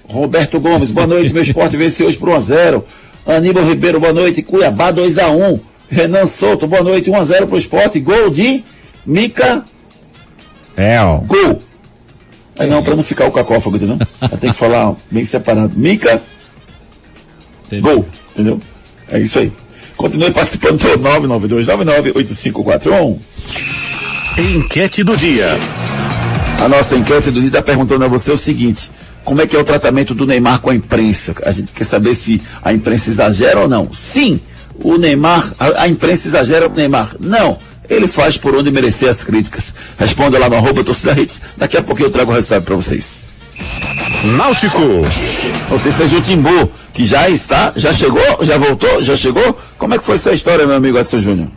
[0.08, 1.32] Roberto Gomes, boa noite.
[1.32, 2.84] Meu esporte vence hoje por 1 a 0
[3.26, 4.42] Aníbal Ribeiro, boa noite.
[4.42, 7.10] Cuiabá 2 a 1 Renan Souto, boa noite.
[7.10, 8.00] 1 a 0 pro esporte.
[8.00, 8.64] Gol de
[9.06, 9.64] Mica.
[10.76, 11.18] É, ó.
[11.18, 11.58] Gol.
[12.58, 13.98] Aí não, pra não ficar o cacófago, entendeu?
[14.40, 15.72] Tem que falar bem separado.
[15.76, 16.20] Mica.
[17.80, 18.04] Gol.
[18.34, 18.60] Entendeu?
[19.08, 19.52] É isso aí.
[20.00, 23.18] Continue participando pelo 992998541.
[24.38, 25.58] Enquete do dia.
[26.58, 28.90] A nossa enquete do dia está perguntando a você o seguinte:
[29.22, 31.34] como é que é o tratamento do Neymar com a imprensa?
[31.44, 33.92] A gente quer saber se a imprensa exagera ou não.
[33.92, 34.40] Sim,
[34.76, 37.16] o Neymar, a, a imprensa exagera o Neymar.
[37.20, 39.74] Não, ele faz por onde merecer as críticas.
[39.98, 41.42] Responda lá no arroba torcida hits.
[41.58, 43.26] Daqui a pouco eu trago o resultado para vocês.
[44.24, 44.78] Náutico.
[45.70, 49.58] Notícias do Timbu, que já está, já chegou, já voltou, já chegou.
[49.78, 51.48] Como é que foi essa história, meu amigo Edson Júnior?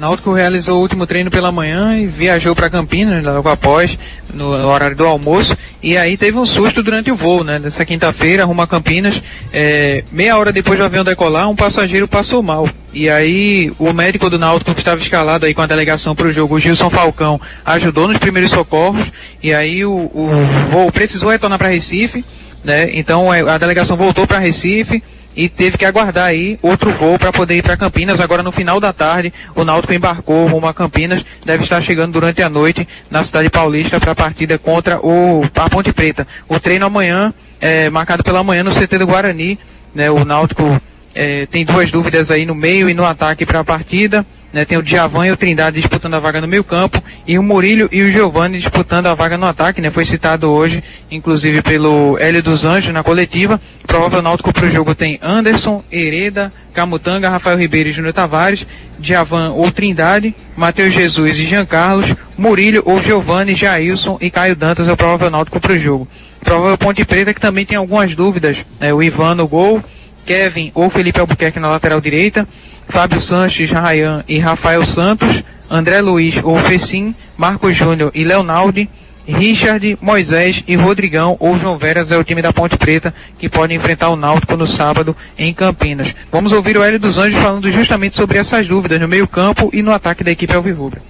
[0.00, 3.96] Náutico realizou o último treino pela manhã e viajou para Campinas logo após,
[4.34, 7.60] no horário do almoço, e aí teve um susto durante o voo, né?
[7.60, 9.22] Nessa quinta-feira, rumo a Campinas,
[9.52, 12.68] é, meia hora depois do avião decolar, um passageiro passou mal.
[12.92, 16.32] E aí o médico do Náutico que estava escalado aí com a delegação para o
[16.32, 19.06] jogo, o Gilson Falcão, ajudou nos primeiros socorros,
[19.40, 20.28] e aí o, o
[20.72, 22.24] voo precisou retornar para Recife,
[22.66, 22.90] né?
[22.92, 25.02] Então é, a delegação voltou para Recife
[25.36, 28.20] e teve que aguardar aí outro voo para poder ir para Campinas.
[28.20, 32.42] Agora no final da tarde, o Náutico embarcou rumo a Campinas, deve estar chegando durante
[32.42, 36.26] a noite na cidade paulista para a partida contra o a Ponte Preta.
[36.48, 39.58] O treino amanhã é marcado pela manhã no CT do Guarani,
[39.94, 40.10] né?
[40.10, 40.80] O Náutico
[41.14, 44.26] é, tem duas dúvidas aí no meio e no ataque para a partida.
[44.56, 47.42] Né, tem o Djavan e o Trindade disputando a vaga no meio campo e o
[47.42, 49.90] Murilo e o Giovani disputando a vaga no ataque, né?
[49.90, 53.60] Foi citado hoje, inclusive pelo Hélio dos Anjos na coletiva.
[53.86, 58.66] Provável náutico para o jogo tem Anderson, Hereda, Camutanga, Rafael Ribeiro e Júnior Tavares,
[58.98, 64.88] Djavan ou Trindade, Matheus Jesus e Jean Carlos, Murilo ou Giovani, Jailson e Caio Dantas
[64.88, 66.08] é o provável náutico para o jogo.
[66.42, 68.94] Provável Ponte Preta que também tem algumas dúvidas, né?
[68.94, 69.82] O Ivan no gol,
[70.26, 72.46] Kevin ou Felipe Albuquerque na lateral direita,
[72.88, 78.88] Fábio Sanches, Rayan e Rafael Santos, André Luiz ou Fecim, Marcos Júnior e Leonaldi,
[79.26, 83.74] Richard, Moisés e Rodrigão ou João Veras é o time da Ponte Preta que pode
[83.74, 86.12] enfrentar o Náutico no sábado em Campinas.
[86.30, 89.82] Vamos ouvir o Hélio dos Anjos falando justamente sobre essas dúvidas no meio campo e
[89.82, 91.02] no ataque da equipe Alvirrubra.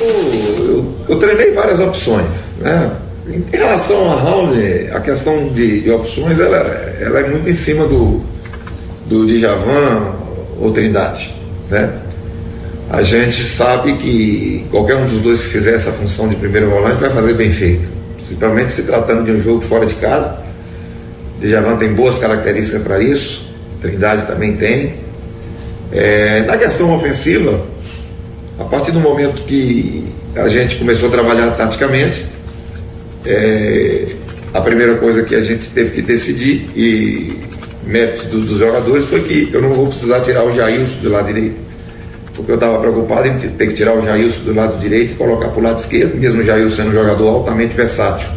[0.00, 2.96] O eu, eu treinei várias opções, né?
[3.28, 4.52] Em relação a Raul,
[4.90, 6.56] a questão de, de, opções, ela,
[6.98, 8.22] ela é muito em cima do,
[9.06, 10.14] do Djavan
[10.58, 11.34] ou Trindade,
[11.68, 11.90] né?
[12.88, 16.96] A gente sabe que qualquer um dos dois que fizer essa função de primeiro volante
[16.96, 20.38] vai fazer bem feito, principalmente se tratando de um jogo fora de casa.
[21.38, 23.46] Djavan tem boas características para isso,
[23.82, 24.94] Trindade também tem.
[25.92, 27.60] É, na questão ofensiva,
[28.58, 32.24] a partir do momento que a gente começou a trabalhar taticamente,
[33.28, 34.06] é,
[34.54, 37.38] a primeira coisa que a gente teve que decidir, e
[37.84, 41.26] mérito do, dos jogadores, foi que eu não vou precisar tirar o Jailson do lado
[41.26, 41.56] direito.
[42.34, 45.48] Porque eu estava preocupado em ter que tirar o Jailson do lado direito e colocar
[45.48, 48.28] para o lado esquerdo, mesmo o Jailson sendo um jogador altamente versátil.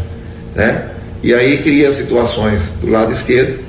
[0.56, 0.90] Né?
[1.24, 3.60] E aí cria situações do lado esquerdo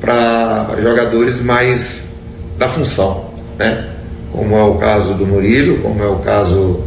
[0.00, 2.14] para jogadores mais
[2.58, 3.32] da função.
[3.58, 3.88] Né?
[4.30, 6.84] Como é o caso do Murilo, como é o caso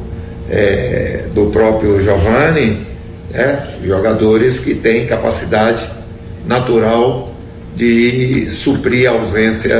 [0.49, 2.85] é, do próprio Giovanni,
[3.37, 3.67] né?
[3.85, 5.87] jogadores que têm capacidade
[6.45, 7.35] natural
[7.75, 9.79] de suprir a ausência.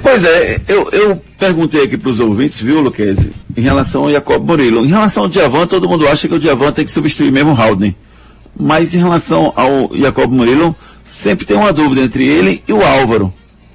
[0.00, 4.46] Pois é, eu, eu perguntei aqui para os ouvintes, viu, Luquezzi, em relação ao Jacob
[4.46, 4.84] Murilo.
[4.84, 7.60] Em relação ao Diavan, todo mundo acha que o Diavan tem que substituir mesmo o
[7.60, 7.96] Haldane.
[8.58, 13.32] Mas em relação ao Jacob Murilo, sempre tem uma dúvida entre ele e o Álvaro.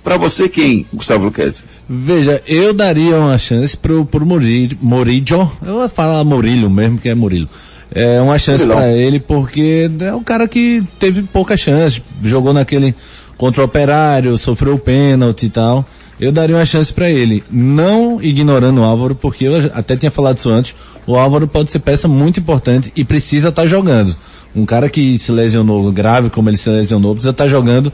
[0.07, 1.65] Para você quem, Gustavo Luquezzi?
[1.89, 7.09] Veja, eu daria uma chance pro, pro Murillo, Murillo, eu vou falar Murillo mesmo, que
[7.09, 7.49] é Murilo.
[7.93, 12.95] É uma chance para ele porque é um cara que teve pouca chance, jogou naquele
[13.37, 15.85] contra o Operário, sofreu o pênalti e tal.
[16.17, 20.37] Eu daria uma chance para ele, não ignorando o Álvaro, porque eu até tinha falado
[20.37, 20.73] isso antes,
[21.05, 24.15] o Álvaro pode ser peça muito importante e precisa estar tá jogando.
[24.55, 27.91] Um cara que se lesionou grave como ele se lesionou, precisa estar tá jogando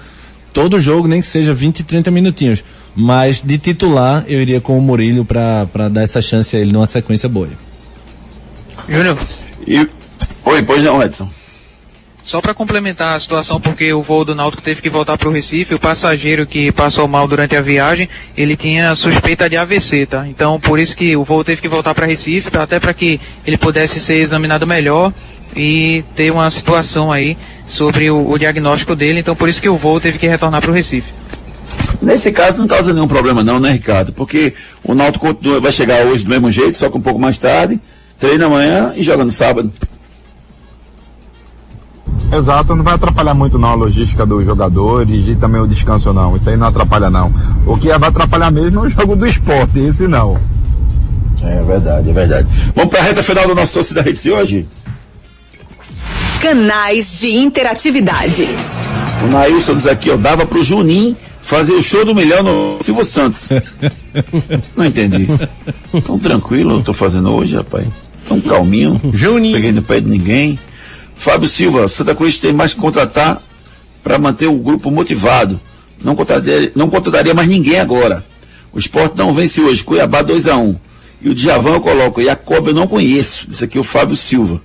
[0.53, 2.63] todo jogo, nem que seja 20, 30 minutinhos.
[2.95, 6.85] Mas de titular, eu iria com o Murilo para dar essa chance a ele numa
[6.85, 7.49] sequência boa.
[8.87, 9.17] Júnior.
[9.67, 9.77] E...
[10.45, 11.29] Oi, pois não, Edson.
[12.23, 15.31] Só para complementar a situação, porque o voo do Náutico teve que voltar para o
[15.31, 20.25] Recife, o passageiro que passou mal durante a viagem, ele tinha suspeita de AVC, tá?
[20.25, 23.57] Então, por isso que o voo teve que voltar para Recife, até para que ele
[23.57, 25.13] pudesse ser examinado melhor
[25.53, 27.37] e ter uma situação aí
[27.68, 29.20] sobre o, o diagnóstico dele.
[29.20, 31.11] Então, por isso que o voo teve que retornar para o Recife.
[32.01, 34.11] Nesse caso não causa nenhum problema não, né, Ricardo?
[34.11, 34.53] Porque
[34.84, 37.80] o Náutico vai chegar hoje do mesmo jeito, só que um pouco mais tarde,
[38.18, 39.72] treina amanhã e joga no sábado.
[42.32, 46.36] Exato, não vai atrapalhar muito não a logística dos jogadores e também o descanso não.
[46.36, 47.32] Isso aí não atrapalha não.
[47.66, 50.38] O que vai atrapalhar mesmo é o jogo do esporte, esse não.
[51.43, 52.47] É verdade, é verdade.
[52.76, 54.68] Vamos para a reta final do nosso Torcida Rede de hoje?
[56.43, 58.45] Canais de interatividade.
[59.23, 63.05] O Nailson diz aqui, ó, dava pro Juninho fazer o show do milhão no Silvio
[63.05, 63.47] Santos.
[64.75, 65.25] Não entendi.
[66.05, 67.87] Tão tranquilo eu tô fazendo hoje, rapaz.
[68.27, 68.99] Tão calminho.
[69.13, 69.55] Juninho.
[69.55, 70.59] Peguei no pé de ninguém.
[71.15, 73.41] Fábio Silva, Santa Cruz tem mais que contratar
[74.03, 75.57] para manter o grupo motivado.
[76.03, 78.21] Não contrataria, não contrataria mais ninguém agora.
[78.73, 80.75] O esporte não vence hoje, Cuiabá 2 a 1 um.
[81.21, 83.47] E o Djavan eu coloco, e a Coba eu não conheço.
[83.49, 84.59] Isso aqui é o Fábio Silva.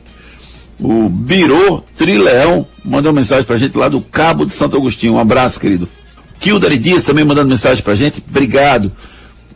[0.81, 5.15] O Birô Trileão mandou mensagem pra gente lá do Cabo de Santo Agostinho.
[5.15, 5.89] Um abraço, querido.
[6.39, 8.23] Kildare Dias também mandando mensagem pra gente.
[8.29, 8.93] Obrigado.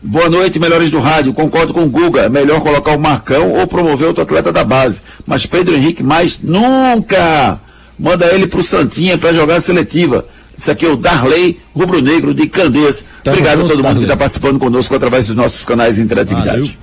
[0.02, 1.32] Boa noite, melhores do rádio.
[1.32, 2.22] Concordo com o Guga.
[2.22, 5.00] É melhor colocar o Marcão ou promover outro atleta da base.
[5.24, 7.60] Mas Pedro Henrique, mais nunca!
[7.96, 10.26] Manda ele pro Santinha para jogar a seletiva.
[10.58, 13.04] Isso aqui é o Darley Rubro Negro de Candeias.
[13.22, 13.98] Tá Obrigado a todo mundo Darley.
[14.00, 16.76] que está participando conosco através dos nossos canais de interatividade.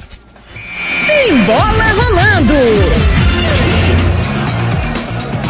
[1.05, 2.98] Tem bola rolando!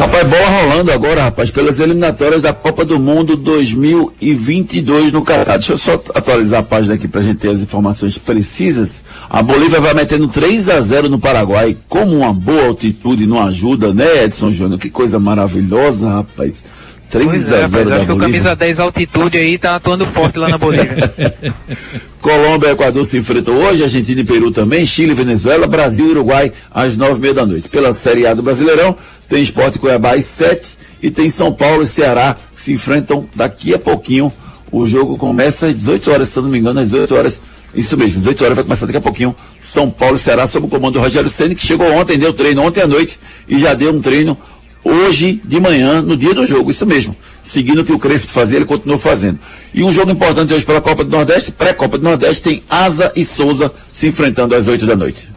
[0.00, 5.58] Rapaz, bola rolando agora, rapaz, pelas eliminatórias da Copa do Mundo 2022 no Catar.
[5.58, 9.04] Deixa eu só atualizar a página aqui pra gente ter as informações precisas.
[9.28, 13.92] A Bolívia vai metendo 3 a 0 no Paraguai, como uma boa altitude não ajuda,
[13.92, 14.80] né, Edson Júnior?
[14.80, 16.64] Que coisa maravilhosa, rapaz.
[17.10, 18.40] 3 pois a é, 0 mas da acho que o Bolívia.
[18.40, 21.12] camisa 10 altitude aí tá atuando forte lá na Bolívia.
[22.22, 26.52] Colômbia e Equador se enfrentam hoje, Argentina e Peru também, Chile, Venezuela, Brasil e Uruguai
[26.70, 27.68] às nove e meia da noite.
[27.68, 28.96] Pela Série A do Brasileirão,
[29.28, 33.74] tem Esporte Cuiabá às sete e tem São Paulo e Ceará que se enfrentam daqui
[33.74, 34.32] a pouquinho.
[34.70, 37.42] O jogo começa às 18 horas, se eu não me engano, às 18 horas.
[37.74, 39.34] Isso mesmo, 18 horas vai começar daqui a pouquinho.
[39.58, 42.62] São Paulo e Ceará sob o comando do Rogério Ceni que chegou ontem, deu treino
[42.62, 44.36] ontem à noite e já deu um treino
[44.84, 47.16] hoje de manhã, no dia do jogo, isso mesmo.
[47.42, 49.38] Seguindo o que o Crespo fazia, ele continuou fazendo.
[49.72, 53.24] E um jogo importante hoje pela Copa do Nordeste, pré-Copa do Nordeste, tem Asa e
[53.24, 55.28] Souza se enfrentando às 8 da noite.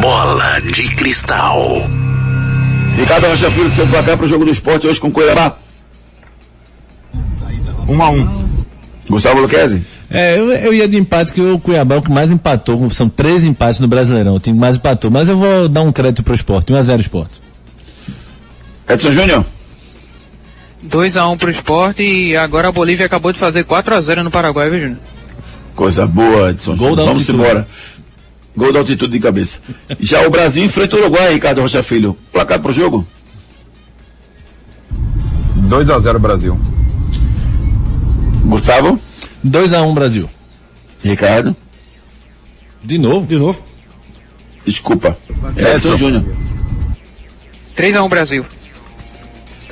[0.00, 1.88] Bola de cristal.
[2.96, 5.56] Ricardo Rocha Filho, seu placar para o jogo do esporte hoje com Cuiabá.
[7.88, 8.48] 1 um a 1 um.
[9.08, 9.97] Gustavo Luquezzi.
[10.10, 13.08] É, eu, eu ia de empate que o Cuiabá é o que mais empatou, são
[13.08, 16.22] três empates no Brasileirão, o time que mais empatou, mas eu vou dar um crédito
[16.22, 17.40] pro esporte, 1x0 esporte.
[18.88, 19.44] Edson Júnior?
[20.88, 24.98] 2x1 pro esporte e agora a Bolívia acabou de fazer 4x0 no Paraguai, viu, Júnior?
[25.74, 26.74] Coisa boa, Edson.
[26.74, 27.38] Gol da Vamos altitude.
[27.38, 27.68] embora.
[28.56, 29.60] Gol da altitude de cabeça.
[30.00, 32.16] Já o Brasil enfrenta o Uruguai, Ricardo Rocha Filho.
[32.32, 33.06] Placar pro jogo?
[35.54, 36.58] 2 a 0 Brasil.
[38.46, 38.98] Gustavo?
[39.44, 40.30] 2x1 Brasil.
[41.02, 41.56] Ricardo?
[42.82, 43.26] De novo?
[43.26, 43.62] De novo.
[44.64, 45.16] Desculpa.
[45.56, 46.24] Edson Júnior.
[47.76, 48.46] 3x1 Brasil.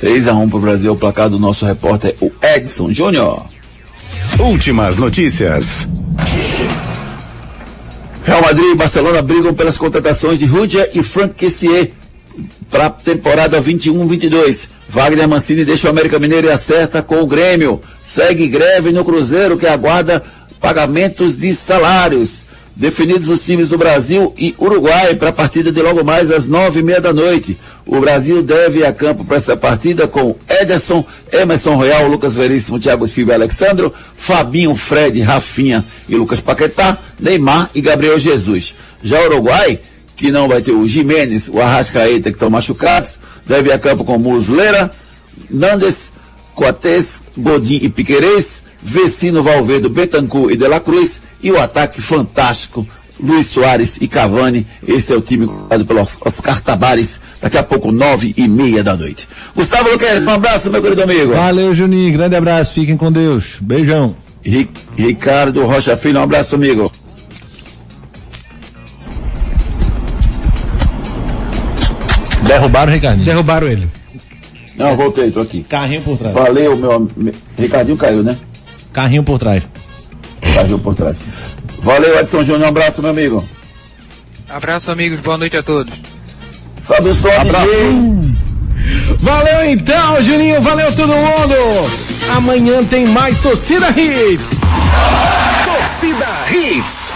[0.01, 3.45] 3x1 pro Brasil, o placar do nosso repórter, o Edson Júnior.
[4.39, 5.87] Últimas notícias.
[8.23, 11.91] Real Madrid e Barcelona brigam pelas contratações de Rudia e Frank Kessier
[12.69, 14.67] para a temporada 21-22.
[14.87, 17.81] Wagner Mancini deixa o América Mineiro e acerta com o Grêmio.
[18.01, 20.23] Segue greve no Cruzeiro que aguarda
[20.59, 22.45] pagamentos de salários.
[22.75, 26.79] Definidos os times do Brasil e Uruguai para a partida de logo mais às nove
[26.79, 27.57] e meia da noite.
[27.83, 32.79] O Brasil deve ir a campo para essa partida com Ederson, Emerson Royal, Lucas Veríssimo,
[32.79, 38.75] Thiago Silva e Alexandro, Fabinho, Fred, Rafinha e Lucas Paquetá, Neymar e Gabriel Jesus.
[39.01, 39.79] Já o Uruguai,
[40.17, 44.03] que não vai ter o Jimenez, o Arrascaeta que estão machucados, deve ir a campo
[44.03, 44.91] com Muslera,
[45.49, 46.11] Nandes,
[46.55, 52.85] Coates, Godin e Piquerez, Vecino Valverde, Betancourt e De La Cruz, e o ataque fantástico,
[53.19, 54.65] Luiz Soares e Cavani.
[54.87, 58.95] Esse é o time comandado pelo Oscar Tabares, daqui a pouco nove e meia da
[58.97, 59.27] noite.
[59.55, 61.33] Gustavo Luquez, um abraço, meu querido amigo.
[61.33, 63.57] Valeu, Juninho, grande abraço, fiquem com Deus.
[63.61, 64.15] Beijão.
[64.43, 66.91] Ri- Ricardo Rocha Filho, um abraço, amigo.
[72.47, 73.25] Derrubaram o Ricardinho.
[73.25, 73.87] Derrubaram ele.
[74.75, 75.63] Não, voltei, tô aqui.
[75.63, 76.33] Carrinho por trás.
[76.33, 77.37] Valeu, meu amigo.
[77.57, 78.37] Ricardinho caiu, né?
[78.93, 79.63] Carrinho por trás.
[80.53, 81.17] Caiu por trás.
[81.79, 83.43] Valeu, Edson Júnior, um abraço, meu amigo.
[84.49, 85.19] Abraço, amigos.
[85.19, 85.93] Boa noite a todos.
[86.79, 87.29] Sobe o som,
[89.19, 90.61] Valeu então, Juninho.
[90.61, 91.55] Valeu todo mundo.
[92.29, 94.61] Amanhã tem mais Torcida Hits.
[95.65, 97.06] Torcida Hits.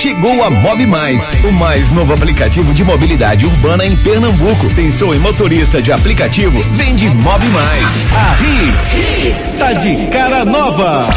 [0.00, 4.74] Chegou a Mob Mais, o mais novo aplicativo de mobilidade urbana em Pernambuco.
[4.74, 6.58] Pensou em motorista de aplicativo?
[6.72, 8.06] Vende Mob Mais.
[8.16, 11.10] A Hits tá de cara nova.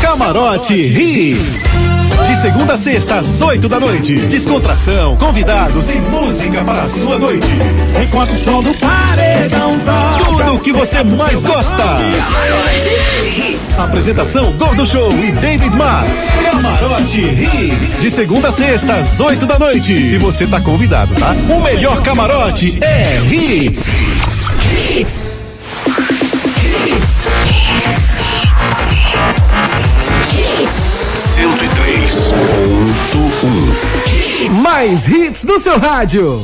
[0.00, 2.05] Camarote Hits.
[2.26, 4.14] De segunda a sexta, às 8 da noite.
[4.14, 7.46] Descontração, convidados e música para a sua noite.
[8.02, 10.24] Enquanto o som do paredão toca.
[10.24, 11.82] Tudo o que você mais gosta.
[13.78, 16.24] Apresentação Gordo Show e David Marks.
[16.50, 18.00] Camarote Hits.
[18.00, 19.92] De segunda a sexta, às 8 da noite.
[19.92, 21.34] E você tá convidado, tá?
[21.48, 23.84] O melhor camarote é Hits.
[34.88, 36.40] Mais hits no seu rádio.